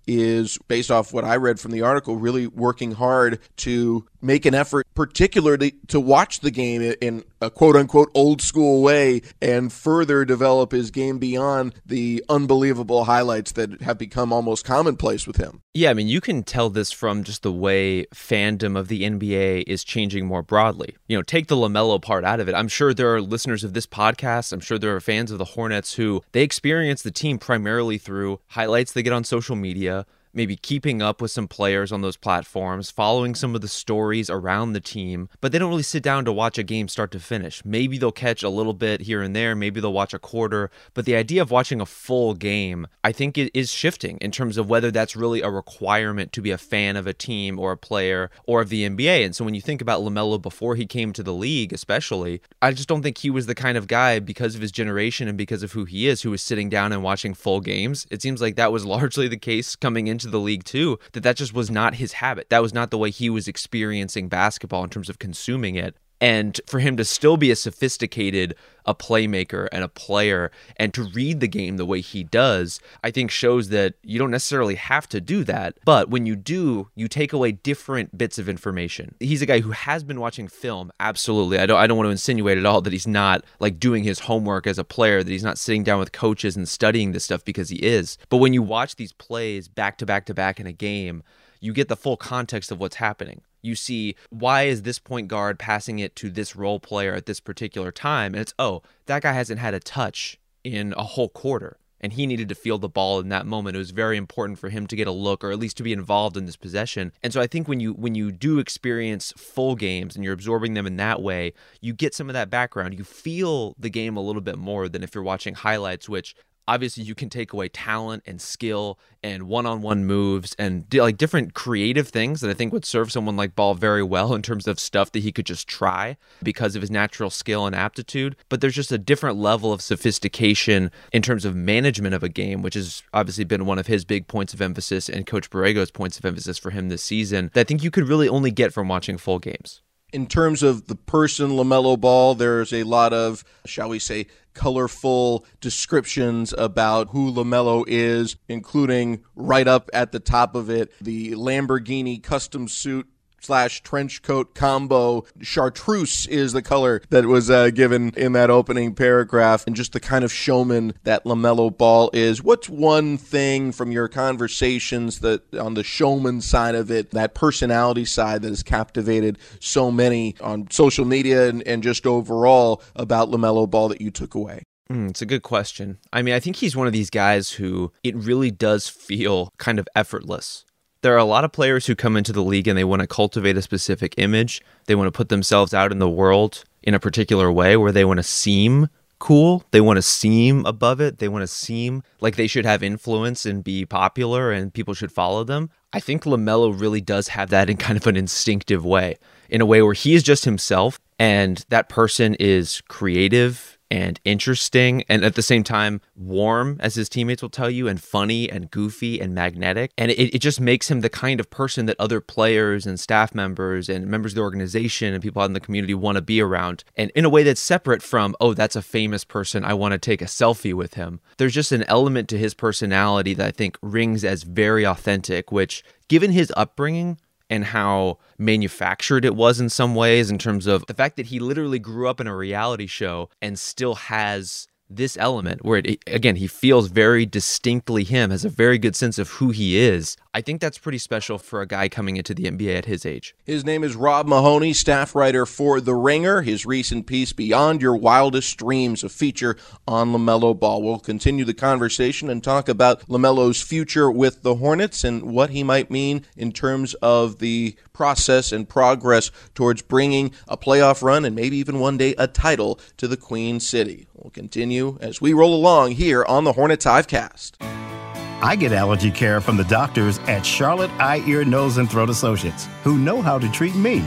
is 0.06 0.58
based 0.68 0.90
off 0.90 1.12
what 1.12 1.24
I 1.24 1.36
read 1.36 1.58
from 1.58 1.72
the 1.72 1.82
article, 1.82 2.16
really 2.16 2.46
working 2.46 2.92
hard 2.92 3.40
to 3.58 4.06
make 4.20 4.46
an 4.46 4.54
effort, 4.54 4.86
particularly 4.94 5.74
to 5.88 6.00
watch 6.00 6.40
the 6.40 6.50
game 6.50 6.94
in 7.00 7.24
a 7.40 7.50
quote 7.50 7.76
unquote 7.76 8.10
old 8.14 8.40
school 8.40 8.82
way 8.82 9.22
and 9.40 9.72
further 9.72 10.24
develop 10.24 10.72
his 10.72 10.90
game 10.90 11.18
beyond 11.18 11.74
the 11.84 12.24
unbelievable 12.28 13.04
highlights 13.04 13.52
that 13.52 13.82
have 13.82 13.98
become 13.98 14.32
almost 14.32 14.64
commonplace 14.64 15.26
with 15.26 15.36
him. 15.36 15.60
Yeah, 15.74 15.90
I 15.90 15.94
mean, 15.94 16.08
you 16.08 16.20
can 16.20 16.42
tell 16.42 16.70
this 16.70 16.90
from 16.92 17.22
just 17.22 17.42
the 17.42 17.52
way 17.52 18.06
fandom 18.14 18.78
of 18.78 18.88
the 18.88 19.02
NBA 19.02 19.64
is 19.66 19.84
changing 19.84 20.26
more 20.26 20.42
broadly. 20.42 20.96
You 21.08 21.18
know, 21.18 21.22
take 21.22 21.48
the 21.48 21.56
LaMelo 21.56 22.00
part 22.00 22.24
out 22.24 22.40
of 22.40 22.48
it. 22.48 22.54
I'm 22.54 22.68
sure 22.68 22.94
there 22.94 23.14
are 23.14 23.20
listeners 23.20 23.64
of 23.64 23.74
this 23.74 23.86
podcast, 23.86 24.52
I'm 24.52 24.60
sure 24.60 24.78
there 24.78 24.96
are 24.96 25.00
fans 25.00 25.30
of 25.30 25.38
the 25.38 25.44
Hornets 25.44 25.94
who 25.94 26.22
they 26.32 26.42
experience 26.42 27.02
the 27.02 27.10
team 27.10 27.38
primarily 27.38 27.98
through 27.98 28.40
highlights 28.48 28.92
they 28.92 29.02
get 29.02 29.12
on 29.12 29.24
social 29.24 29.56
media 29.56 30.06
maybe 30.36 30.54
keeping 30.54 31.00
up 31.00 31.20
with 31.20 31.30
some 31.30 31.48
players 31.48 31.90
on 31.90 32.02
those 32.02 32.16
platforms, 32.16 32.90
following 32.90 33.34
some 33.34 33.54
of 33.54 33.62
the 33.62 33.68
stories 33.68 34.28
around 34.28 34.72
the 34.72 34.80
team, 34.80 35.28
but 35.40 35.50
they 35.50 35.58
don't 35.58 35.70
really 35.70 35.82
sit 35.82 36.02
down 36.02 36.24
to 36.24 36.32
watch 36.32 36.58
a 36.58 36.62
game 36.62 36.88
start 36.88 37.10
to 37.10 37.18
finish. 37.18 37.64
Maybe 37.64 37.98
they'll 37.98 38.12
catch 38.12 38.42
a 38.42 38.48
little 38.48 38.74
bit 38.74 39.02
here 39.02 39.22
and 39.22 39.34
there, 39.34 39.56
maybe 39.56 39.80
they'll 39.80 39.92
watch 39.92 40.14
a 40.14 40.18
quarter, 40.18 40.70
but 40.94 41.06
the 41.06 41.16
idea 41.16 41.42
of 41.42 41.50
watching 41.50 41.80
a 41.80 41.86
full 41.86 42.34
game, 42.34 42.86
I 43.02 43.12
think 43.12 43.38
it 43.38 43.50
is 43.54 43.72
shifting 43.72 44.18
in 44.18 44.30
terms 44.30 44.58
of 44.58 44.68
whether 44.68 44.90
that's 44.90 45.16
really 45.16 45.40
a 45.40 45.50
requirement 45.50 46.32
to 46.34 46.42
be 46.42 46.50
a 46.50 46.58
fan 46.58 46.96
of 46.96 47.06
a 47.06 47.14
team 47.14 47.58
or 47.58 47.72
a 47.72 47.76
player 47.76 48.30
or 48.44 48.60
of 48.60 48.68
the 48.68 48.88
NBA. 48.88 49.24
And 49.24 49.34
so 49.34 49.44
when 49.44 49.54
you 49.54 49.60
think 49.60 49.80
about 49.80 50.02
LaMelo 50.02 50.40
before 50.40 50.76
he 50.76 50.86
came 50.86 51.12
to 51.14 51.22
the 51.22 51.32
league, 51.32 51.72
especially, 51.72 52.42
I 52.60 52.72
just 52.72 52.88
don't 52.88 53.02
think 53.02 53.18
he 53.18 53.30
was 53.30 53.46
the 53.46 53.54
kind 53.54 53.78
of 53.78 53.86
guy 53.86 54.18
because 54.18 54.54
of 54.54 54.60
his 54.60 54.72
generation 54.72 55.28
and 55.28 55.38
because 55.38 55.62
of 55.62 55.72
who 55.72 55.84
he 55.84 56.06
is 56.06 56.22
who 56.22 56.30
was 56.30 56.42
sitting 56.42 56.68
down 56.68 56.92
and 56.92 57.02
watching 57.02 57.32
full 57.34 57.60
games. 57.60 58.06
It 58.10 58.22
seems 58.22 58.40
like 58.42 58.56
that 58.56 58.72
was 58.72 58.84
largely 58.96 59.28
the 59.28 59.36
case 59.36 59.76
coming 59.76 60.06
into 60.06 60.25
the 60.30 60.40
league 60.40 60.64
too 60.64 60.98
that 61.12 61.22
that 61.22 61.36
just 61.36 61.54
was 61.54 61.70
not 61.70 61.94
his 61.94 62.14
habit. 62.14 62.50
That 62.50 62.62
was 62.62 62.74
not 62.74 62.90
the 62.90 62.98
way 62.98 63.10
he 63.10 63.30
was 63.30 63.48
experiencing 63.48 64.28
basketball 64.28 64.84
in 64.84 64.90
terms 64.90 65.08
of 65.08 65.18
consuming 65.18 65.76
it. 65.76 65.96
And 66.20 66.60
for 66.66 66.80
him 66.80 66.96
to 66.96 67.04
still 67.04 67.36
be 67.36 67.50
a 67.50 67.56
sophisticated 67.56 68.54
a 68.86 68.94
playmaker 68.94 69.68
and 69.72 69.84
a 69.84 69.88
player 69.88 70.50
and 70.76 70.94
to 70.94 71.02
read 71.02 71.40
the 71.40 71.48
game 71.48 71.76
the 71.76 71.84
way 71.84 72.00
he 72.00 72.24
does, 72.24 72.80
I 73.02 73.10
think 73.10 73.30
shows 73.30 73.68
that 73.70 73.94
you 74.02 74.18
don't 74.18 74.30
necessarily 74.30 74.76
have 74.76 75.08
to 75.10 75.20
do 75.20 75.44
that. 75.44 75.76
But 75.84 76.08
when 76.08 76.24
you 76.24 76.36
do, 76.36 76.88
you 76.94 77.08
take 77.08 77.32
away 77.32 77.52
different 77.52 78.16
bits 78.16 78.38
of 78.38 78.48
information. 78.48 79.14
He's 79.20 79.42
a 79.42 79.46
guy 79.46 79.60
who 79.60 79.72
has 79.72 80.04
been 80.04 80.20
watching 80.20 80.48
film, 80.48 80.92
absolutely. 81.00 81.58
I 81.58 81.66
don't 81.66 81.78
I 81.78 81.86
don't 81.86 81.98
want 81.98 82.06
to 82.06 82.12
insinuate 82.12 82.58
at 82.58 82.66
all 82.66 82.80
that 82.82 82.92
he's 82.92 83.06
not 83.06 83.44
like 83.60 83.78
doing 83.78 84.04
his 84.04 84.20
homework 84.20 84.66
as 84.66 84.78
a 84.78 84.84
player, 84.84 85.22
that 85.22 85.30
he's 85.30 85.44
not 85.44 85.58
sitting 85.58 85.82
down 85.82 85.98
with 85.98 86.12
coaches 86.12 86.56
and 86.56 86.68
studying 86.68 87.12
this 87.12 87.24
stuff 87.24 87.44
because 87.44 87.68
he 87.68 87.76
is. 87.76 88.18
But 88.28 88.38
when 88.38 88.54
you 88.54 88.62
watch 88.62 88.96
these 88.96 89.12
plays 89.12 89.68
back 89.68 89.98
to 89.98 90.06
back 90.06 90.26
to 90.26 90.34
back 90.34 90.60
in 90.60 90.66
a 90.66 90.72
game, 90.72 91.22
you 91.60 91.72
get 91.72 91.88
the 91.88 91.96
full 91.96 92.16
context 92.16 92.70
of 92.70 92.78
what's 92.78 92.96
happening 92.96 93.40
you 93.66 93.74
see 93.74 94.14
why 94.30 94.62
is 94.62 94.82
this 94.82 94.98
point 94.98 95.28
guard 95.28 95.58
passing 95.58 95.98
it 95.98 96.16
to 96.16 96.30
this 96.30 96.56
role 96.56 96.80
player 96.80 97.14
at 97.14 97.26
this 97.26 97.40
particular 97.40 97.92
time? 97.92 98.34
And 98.34 98.42
it's 98.42 98.54
oh 98.58 98.82
that 99.06 99.22
guy 99.22 99.32
hasn't 99.32 99.60
had 99.60 99.74
a 99.74 99.80
touch 99.80 100.38
in 100.64 100.94
a 100.96 101.04
whole 101.04 101.28
quarter 101.28 101.78
and 102.00 102.12
he 102.12 102.26
needed 102.26 102.48
to 102.48 102.54
feel 102.54 102.78
the 102.78 102.88
ball 102.88 103.20
in 103.20 103.30
that 103.30 103.46
moment. 103.46 103.74
It 103.74 103.78
was 103.78 103.90
very 103.90 104.16
important 104.16 104.58
for 104.58 104.68
him 104.68 104.86
to 104.88 104.96
get 104.96 105.06
a 105.06 105.12
look 105.12 105.42
or 105.42 105.50
at 105.50 105.58
least 105.58 105.76
to 105.78 105.82
be 105.82 105.92
involved 105.92 106.36
in 106.36 106.44
this 106.44 106.56
possession. 106.56 107.12
And 107.22 107.32
so 107.32 107.40
i 107.40 107.46
think 107.46 107.68
when 107.68 107.80
you 107.80 107.92
when 107.92 108.14
you 108.14 108.32
do 108.32 108.58
experience 108.58 109.32
full 109.36 109.74
games 109.74 110.14
and 110.14 110.24
you're 110.24 110.34
absorbing 110.34 110.74
them 110.74 110.86
in 110.86 110.96
that 110.96 111.22
way 111.22 111.52
you 111.80 111.92
get 111.92 112.14
some 112.14 112.28
of 112.28 112.34
that 112.34 112.50
background. 112.50 112.94
You 112.94 113.04
feel 113.04 113.74
the 113.78 113.90
game 113.90 114.16
a 114.16 114.22
little 114.22 114.42
bit 114.42 114.58
more 114.58 114.88
than 114.88 115.02
if 115.02 115.14
you're 115.14 115.24
watching 115.24 115.54
highlights 115.54 116.08
which 116.08 116.34
obviously 116.68 117.04
you 117.04 117.14
can 117.14 117.28
take 117.28 117.52
away 117.52 117.68
talent 117.68 118.22
and 118.26 118.40
skill 118.40 118.98
and 119.22 119.44
one-on-one 119.44 120.04
moves 120.04 120.54
and 120.58 120.84
like 120.94 121.16
different 121.16 121.54
creative 121.54 122.08
things 122.08 122.40
that 122.40 122.50
I 122.50 122.54
think 122.54 122.72
would 122.72 122.84
serve 122.84 123.10
someone 123.10 123.36
like 123.36 123.54
Ball 123.54 123.74
very 123.74 124.02
well 124.02 124.34
in 124.34 124.42
terms 124.42 124.66
of 124.66 124.78
stuff 124.78 125.12
that 125.12 125.22
he 125.22 125.32
could 125.32 125.46
just 125.46 125.68
try 125.68 126.16
because 126.42 126.76
of 126.76 126.82
his 126.82 126.90
natural 126.90 127.30
skill 127.30 127.66
and 127.66 127.74
aptitude. 127.74 128.36
But 128.48 128.60
there's 128.60 128.74
just 128.74 128.92
a 128.92 128.98
different 128.98 129.38
level 129.38 129.72
of 129.72 129.82
sophistication 129.82 130.90
in 131.12 131.22
terms 131.22 131.44
of 131.44 131.54
management 131.54 132.14
of 132.14 132.22
a 132.22 132.28
game, 132.28 132.62
which 132.62 132.74
has 132.74 133.02
obviously 133.12 133.44
been 133.44 133.66
one 133.66 133.78
of 133.78 133.86
his 133.86 134.04
big 134.04 134.28
points 134.28 134.54
of 134.54 134.60
emphasis 134.60 135.08
and 135.08 135.26
Coach 135.26 135.50
Borrego's 135.50 135.90
points 135.90 136.18
of 136.18 136.24
emphasis 136.24 136.58
for 136.58 136.70
him 136.70 136.88
this 136.88 137.02
season. 137.02 137.50
That 137.54 137.60
I 137.60 137.64
think 137.64 137.82
you 137.82 137.90
could 137.90 138.08
really 138.08 138.28
only 138.28 138.50
get 138.50 138.72
from 138.72 138.88
watching 138.88 139.18
full 139.18 139.38
games 139.38 139.82
in 140.12 140.26
terms 140.26 140.62
of 140.62 140.86
the 140.86 140.94
person 140.94 141.50
LaMelo 141.50 141.98
Ball, 142.00 142.34
there's 142.34 142.72
a 142.72 142.84
lot 142.84 143.12
of, 143.12 143.44
shall 143.64 143.88
we 143.88 143.98
say, 143.98 144.26
colorful 144.54 145.44
descriptions 145.60 146.54
about 146.56 147.10
who 147.10 147.32
LaMelo 147.32 147.84
is, 147.86 148.36
including 148.48 149.22
right 149.34 149.68
up 149.68 149.90
at 149.92 150.12
the 150.12 150.20
top 150.20 150.54
of 150.54 150.70
it, 150.70 150.92
the 151.00 151.32
Lamborghini 151.32 152.22
custom 152.22 152.68
suit 152.68 153.08
slash 153.46 153.82
trench 153.82 154.22
coat 154.22 154.54
combo. 154.54 155.24
Chartreuse 155.40 156.26
is 156.26 156.52
the 156.52 156.62
color 156.62 157.00
that 157.10 157.26
was 157.26 157.48
uh, 157.48 157.70
given 157.70 158.12
in 158.16 158.32
that 158.32 158.50
opening 158.50 158.94
paragraph, 158.94 159.64
and 159.66 159.76
just 159.76 159.92
the 159.92 160.00
kind 160.00 160.24
of 160.24 160.32
showman 160.32 160.94
that 161.04 161.24
LaMelo 161.24 161.76
Ball 161.76 162.10
is. 162.12 162.42
What's 162.42 162.68
one 162.68 163.16
thing 163.16 163.70
from 163.70 163.92
your 163.92 164.08
conversations 164.08 165.20
that 165.20 165.54
on 165.54 165.74
the 165.74 165.84
showman 165.84 166.40
side 166.40 166.74
of 166.74 166.90
it, 166.90 167.12
that 167.12 167.34
personality 167.34 168.04
side 168.04 168.42
that 168.42 168.48
has 168.48 168.64
captivated 168.64 169.38
so 169.60 169.90
many 169.90 170.34
on 170.40 170.68
social 170.70 171.04
media 171.04 171.48
and, 171.48 171.62
and 171.62 171.82
just 171.82 172.06
overall 172.06 172.82
about 172.96 173.30
LaMelo 173.30 173.70
Ball 173.70 173.88
that 173.88 174.00
you 174.00 174.10
took 174.10 174.34
away? 174.34 174.62
Mm, 174.90 175.10
it's 175.10 175.22
a 175.22 175.26
good 175.26 175.42
question. 175.42 175.98
I 176.12 176.22
mean, 176.22 176.34
I 176.34 176.40
think 176.40 176.56
he's 176.56 176.76
one 176.76 176.86
of 176.86 176.92
these 176.92 177.10
guys 177.10 177.50
who 177.50 177.92
it 178.02 178.14
really 178.16 178.50
does 178.50 178.88
feel 178.88 179.50
kind 179.58 179.78
of 179.78 179.88
effortless 179.94 180.64
there 181.02 181.14
are 181.14 181.18
a 181.18 181.24
lot 181.24 181.44
of 181.44 181.52
players 181.52 181.86
who 181.86 181.94
come 181.94 182.16
into 182.16 182.32
the 182.32 182.42
league 182.42 182.68
and 182.68 182.76
they 182.76 182.84
want 182.84 183.00
to 183.00 183.06
cultivate 183.06 183.56
a 183.56 183.62
specific 183.62 184.14
image. 184.16 184.62
They 184.86 184.94
want 184.94 185.06
to 185.08 185.16
put 185.16 185.28
themselves 185.28 185.74
out 185.74 185.92
in 185.92 185.98
the 185.98 186.08
world 186.08 186.64
in 186.82 186.94
a 186.94 187.00
particular 187.00 187.50
way 187.52 187.76
where 187.76 187.92
they 187.92 188.04
want 188.04 188.18
to 188.18 188.24
seem 188.24 188.88
cool. 189.18 189.64
They 189.70 189.80
want 189.80 189.96
to 189.96 190.02
seem 190.02 190.64
above 190.66 191.00
it. 191.00 191.18
They 191.18 191.28
want 191.28 191.42
to 191.42 191.46
seem 191.46 192.02
like 192.20 192.36
they 192.36 192.46
should 192.46 192.66
have 192.66 192.82
influence 192.82 193.46
and 193.46 193.64
be 193.64 193.84
popular 193.84 194.52
and 194.52 194.72
people 194.72 194.94
should 194.94 195.12
follow 195.12 195.44
them. 195.44 195.70
I 195.92 196.00
think 196.00 196.24
LaMelo 196.24 196.78
really 196.78 197.00
does 197.00 197.28
have 197.28 197.50
that 197.50 197.70
in 197.70 197.76
kind 197.76 197.96
of 197.96 198.06
an 198.06 198.16
instinctive 198.16 198.84
way, 198.84 199.16
in 199.48 199.60
a 199.60 199.66
way 199.66 199.82
where 199.82 199.94
he 199.94 200.14
is 200.14 200.22
just 200.22 200.44
himself 200.44 200.98
and 201.18 201.64
that 201.68 201.88
person 201.88 202.34
is 202.34 202.82
creative 202.88 203.75
and 203.90 204.20
interesting 204.24 205.04
and 205.08 205.24
at 205.24 205.34
the 205.34 205.42
same 205.42 205.62
time 205.62 206.00
warm 206.14 206.76
as 206.80 206.94
his 206.94 207.08
teammates 207.08 207.42
will 207.42 207.50
tell 207.50 207.70
you 207.70 207.88
and 207.88 208.00
funny 208.02 208.50
and 208.50 208.70
goofy 208.70 209.20
and 209.20 209.34
magnetic. 209.34 209.92
And 209.96 210.10
it, 210.10 210.34
it 210.34 210.38
just 210.38 210.60
makes 210.60 210.90
him 210.90 211.00
the 211.00 211.08
kind 211.08 211.40
of 211.40 211.50
person 211.50 211.86
that 211.86 211.96
other 211.98 212.20
players 212.20 212.86
and 212.86 212.98
staff 212.98 213.34
members 213.34 213.88
and 213.88 214.06
members 214.06 214.32
of 214.32 214.36
the 214.36 214.42
organization 214.42 215.14
and 215.14 215.22
people 215.22 215.42
out 215.42 215.46
in 215.46 215.52
the 215.52 215.60
community 215.60 215.94
want 215.94 216.16
to 216.16 216.22
be 216.22 216.40
around. 216.40 216.84
And 216.96 217.10
in 217.14 217.24
a 217.24 217.30
way 217.30 217.42
that's 217.42 217.60
separate 217.60 218.02
from 218.02 218.34
oh 218.40 218.54
that's 218.54 218.76
a 218.76 218.82
famous 218.82 219.24
person 219.24 219.64
i 219.64 219.74
want 219.74 219.92
to 219.92 219.98
take 219.98 220.22
a 220.22 220.26
selfie 220.26 220.74
with 220.74 220.94
him. 220.94 221.20
There's 221.36 221.54
just 221.54 221.72
an 221.72 221.84
element 221.84 222.28
to 222.30 222.38
his 222.38 222.54
personality 222.54 223.34
that 223.34 223.46
i 223.46 223.50
think 223.50 223.78
rings 223.82 224.24
as 224.24 224.42
very 224.42 224.84
authentic 224.84 225.52
which 225.52 225.84
given 226.08 226.32
his 226.32 226.52
upbringing 226.56 227.18
and 227.50 227.64
how 227.64 228.18
manufactured 228.38 229.24
it 229.24 229.34
was 229.34 229.60
in 229.60 229.68
some 229.68 229.94
ways 229.94 230.30
in 230.30 230.38
terms 230.38 230.66
of 230.66 230.84
the 230.86 230.94
fact 230.94 231.16
that 231.16 231.26
he 231.26 231.38
literally 231.38 231.78
grew 231.78 232.08
up 232.08 232.20
in 232.20 232.26
a 232.26 232.36
reality 232.36 232.86
show 232.86 233.28
and 233.40 233.58
still 233.58 233.94
has 233.94 234.66
this 234.88 235.16
element 235.18 235.64
where 235.64 235.78
it, 235.78 236.02
again 236.06 236.36
he 236.36 236.46
feels 236.46 236.88
very 236.88 237.26
distinctly 237.26 238.04
him 238.04 238.30
has 238.30 238.44
a 238.44 238.48
very 238.48 238.78
good 238.78 238.94
sense 238.94 239.18
of 239.18 239.28
who 239.30 239.50
he 239.50 239.76
is 239.76 240.16
i 240.36 240.42
think 240.42 240.60
that's 240.60 240.76
pretty 240.76 240.98
special 240.98 241.38
for 241.38 241.62
a 241.62 241.66
guy 241.66 241.88
coming 241.88 242.18
into 242.18 242.34
the 242.34 242.44
nba 242.44 242.76
at 242.76 242.84
his 242.84 243.06
age. 243.06 243.34
His 243.44 243.64
name 243.64 243.82
is 243.82 243.96
rob 243.96 244.26
mahoney 244.26 244.74
staff 244.74 245.14
writer 245.14 245.46
for 245.46 245.80
the 245.80 245.94
ringer. 245.94 246.42
His 246.42 246.66
recent 246.66 247.06
piece 247.06 247.32
beyond 247.32 247.80
your 247.80 247.96
wildest 247.96 248.58
dreams 248.58 249.02
a 249.02 249.08
feature 249.08 249.56
on 249.88 250.12
lamelo 250.12 250.58
ball. 250.58 250.82
We'll 250.82 250.98
continue 250.98 251.44
the 251.44 251.54
conversation 251.54 252.28
and 252.28 252.44
talk 252.44 252.68
about 252.68 253.08
lamelo's 253.08 253.62
future 253.62 254.10
with 254.10 254.42
the 254.42 254.56
hornets 254.56 255.04
and 255.04 255.22
what 255.22 255.50
he 255.50 255.62
might 255.62 255.90
mean 255.90 256.26
in 256.36 256.52
terms 256.52 256.92
of 256.94 257.38
the 257.38 257.74
process 257.94 258.52
and 258.52 258.68
progress 258.68 259.30
towards 259.54 259.80
bringing 259.80 260.32
a 260.46 260.58
playoff 260.58 261.02
run 261.02 261.24
and 261.24 261.34
maybe 261.34 261.56
even 261.56 261.80
one 261.80 261.96
day 261.96 262.14
a 262.18 262.26
title 262.26 262.78
to 262.98 263.08
the 263.08 263.16
queen 263.16 263.58
city. 263.58 264.06
We'll 264.14 264.30
continue 264.30 264.98
as 265.00 265.20
we 265.20 265.32
roll 265.32 265.54
along 265.54 265.92
here 265.92 266.24
on 266.26 266.44
the 266.44 266.52
Hornets 266.52 266.84
Hivecast. 266.84 267.95
I 268.42 268.54
get 268.54 268.72
allergy 268.72 269.10
care 269.10 269.40
from 269.40 269.56
the 269.56 269.64
doctors 269.64 270.18
at 270.26 270.44
Charlotte 270.44 270.90
Eye, 270.98 271.22
Ear, 271.26 271.44
Nose, 271.44 271.78
and 271.78 271.90
Throat 271.90 272.10
Associates 272.10 272.68
who 272.82 272.98
know 272.98 273.22
how 273.22 273.38
to 273.38 273.50
treat 273.50 273.74
me, 273.74 274.06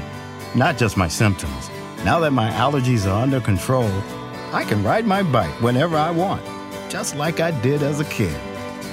not 0.56 0.78
just 0.78 0.98
my 0.98 1.08
symptoms. 1.08 1.70
Now 2.04 2.20
that 2.20 2.32
my 2.32 2.50
allergies 2.52 3.06
are 3.06 3.22
under 3.22 3.42
control, 3.42 3.90
I 4.52 4.64
can 4.64 4.84
ride 4.84 5.06
my 5.06 5.24
bike 5.24 5.62
whenever 5.62 5.98
I 5.98 6.12
want, 6.12 6.44
just 6.90 7.16
like 7.16 7.40
I 7.40 7.52
did 7.62 7.82
as 7.82 8.00
a 8.00 8.06
kid. 8.06 8.36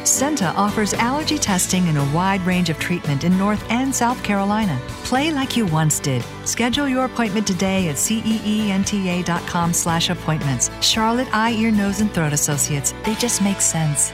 CEENTA 0.06 0.54
offers 0.54 0.94
allergy 0.94 1.36
testing 1.36 1.88
and 1.88 1.98
a 1.98 2.04
wide 2.14 2.40
range 2.42 2.70
of 2.70 2.78
treatment 2.78 3.24
in 3.24 3.36
North 3.36 3.64
and 3.70 3.94
South 3.94 4.22
Carolina. 4.22 4.80
Play 5.04 5.32
like 5.32 5.56
you 5.56 5.66
once 5.66 5.98
did. 5.98 6.24
Schedule 6.44 6.88
your 6.88 7.04
appointment 7.06 7.46
today 7.46 7.88
at 7.88 7.96
ceenta.com 7.96 9.72
slash 9.72 10.08
appointments. 10.08 10.70
Charlotte 10.80 11.28
Eye, 11.32 11.52
Ear, 11.58 11.72
Nose, 11.72 12.00
and 12.00 12.12
Throat 12.12 12.32
Associates. 12.32 12.94
They 13.04 13.16
just 13.16 13.42
make 13.42 13.60
sense. 13.60 14.12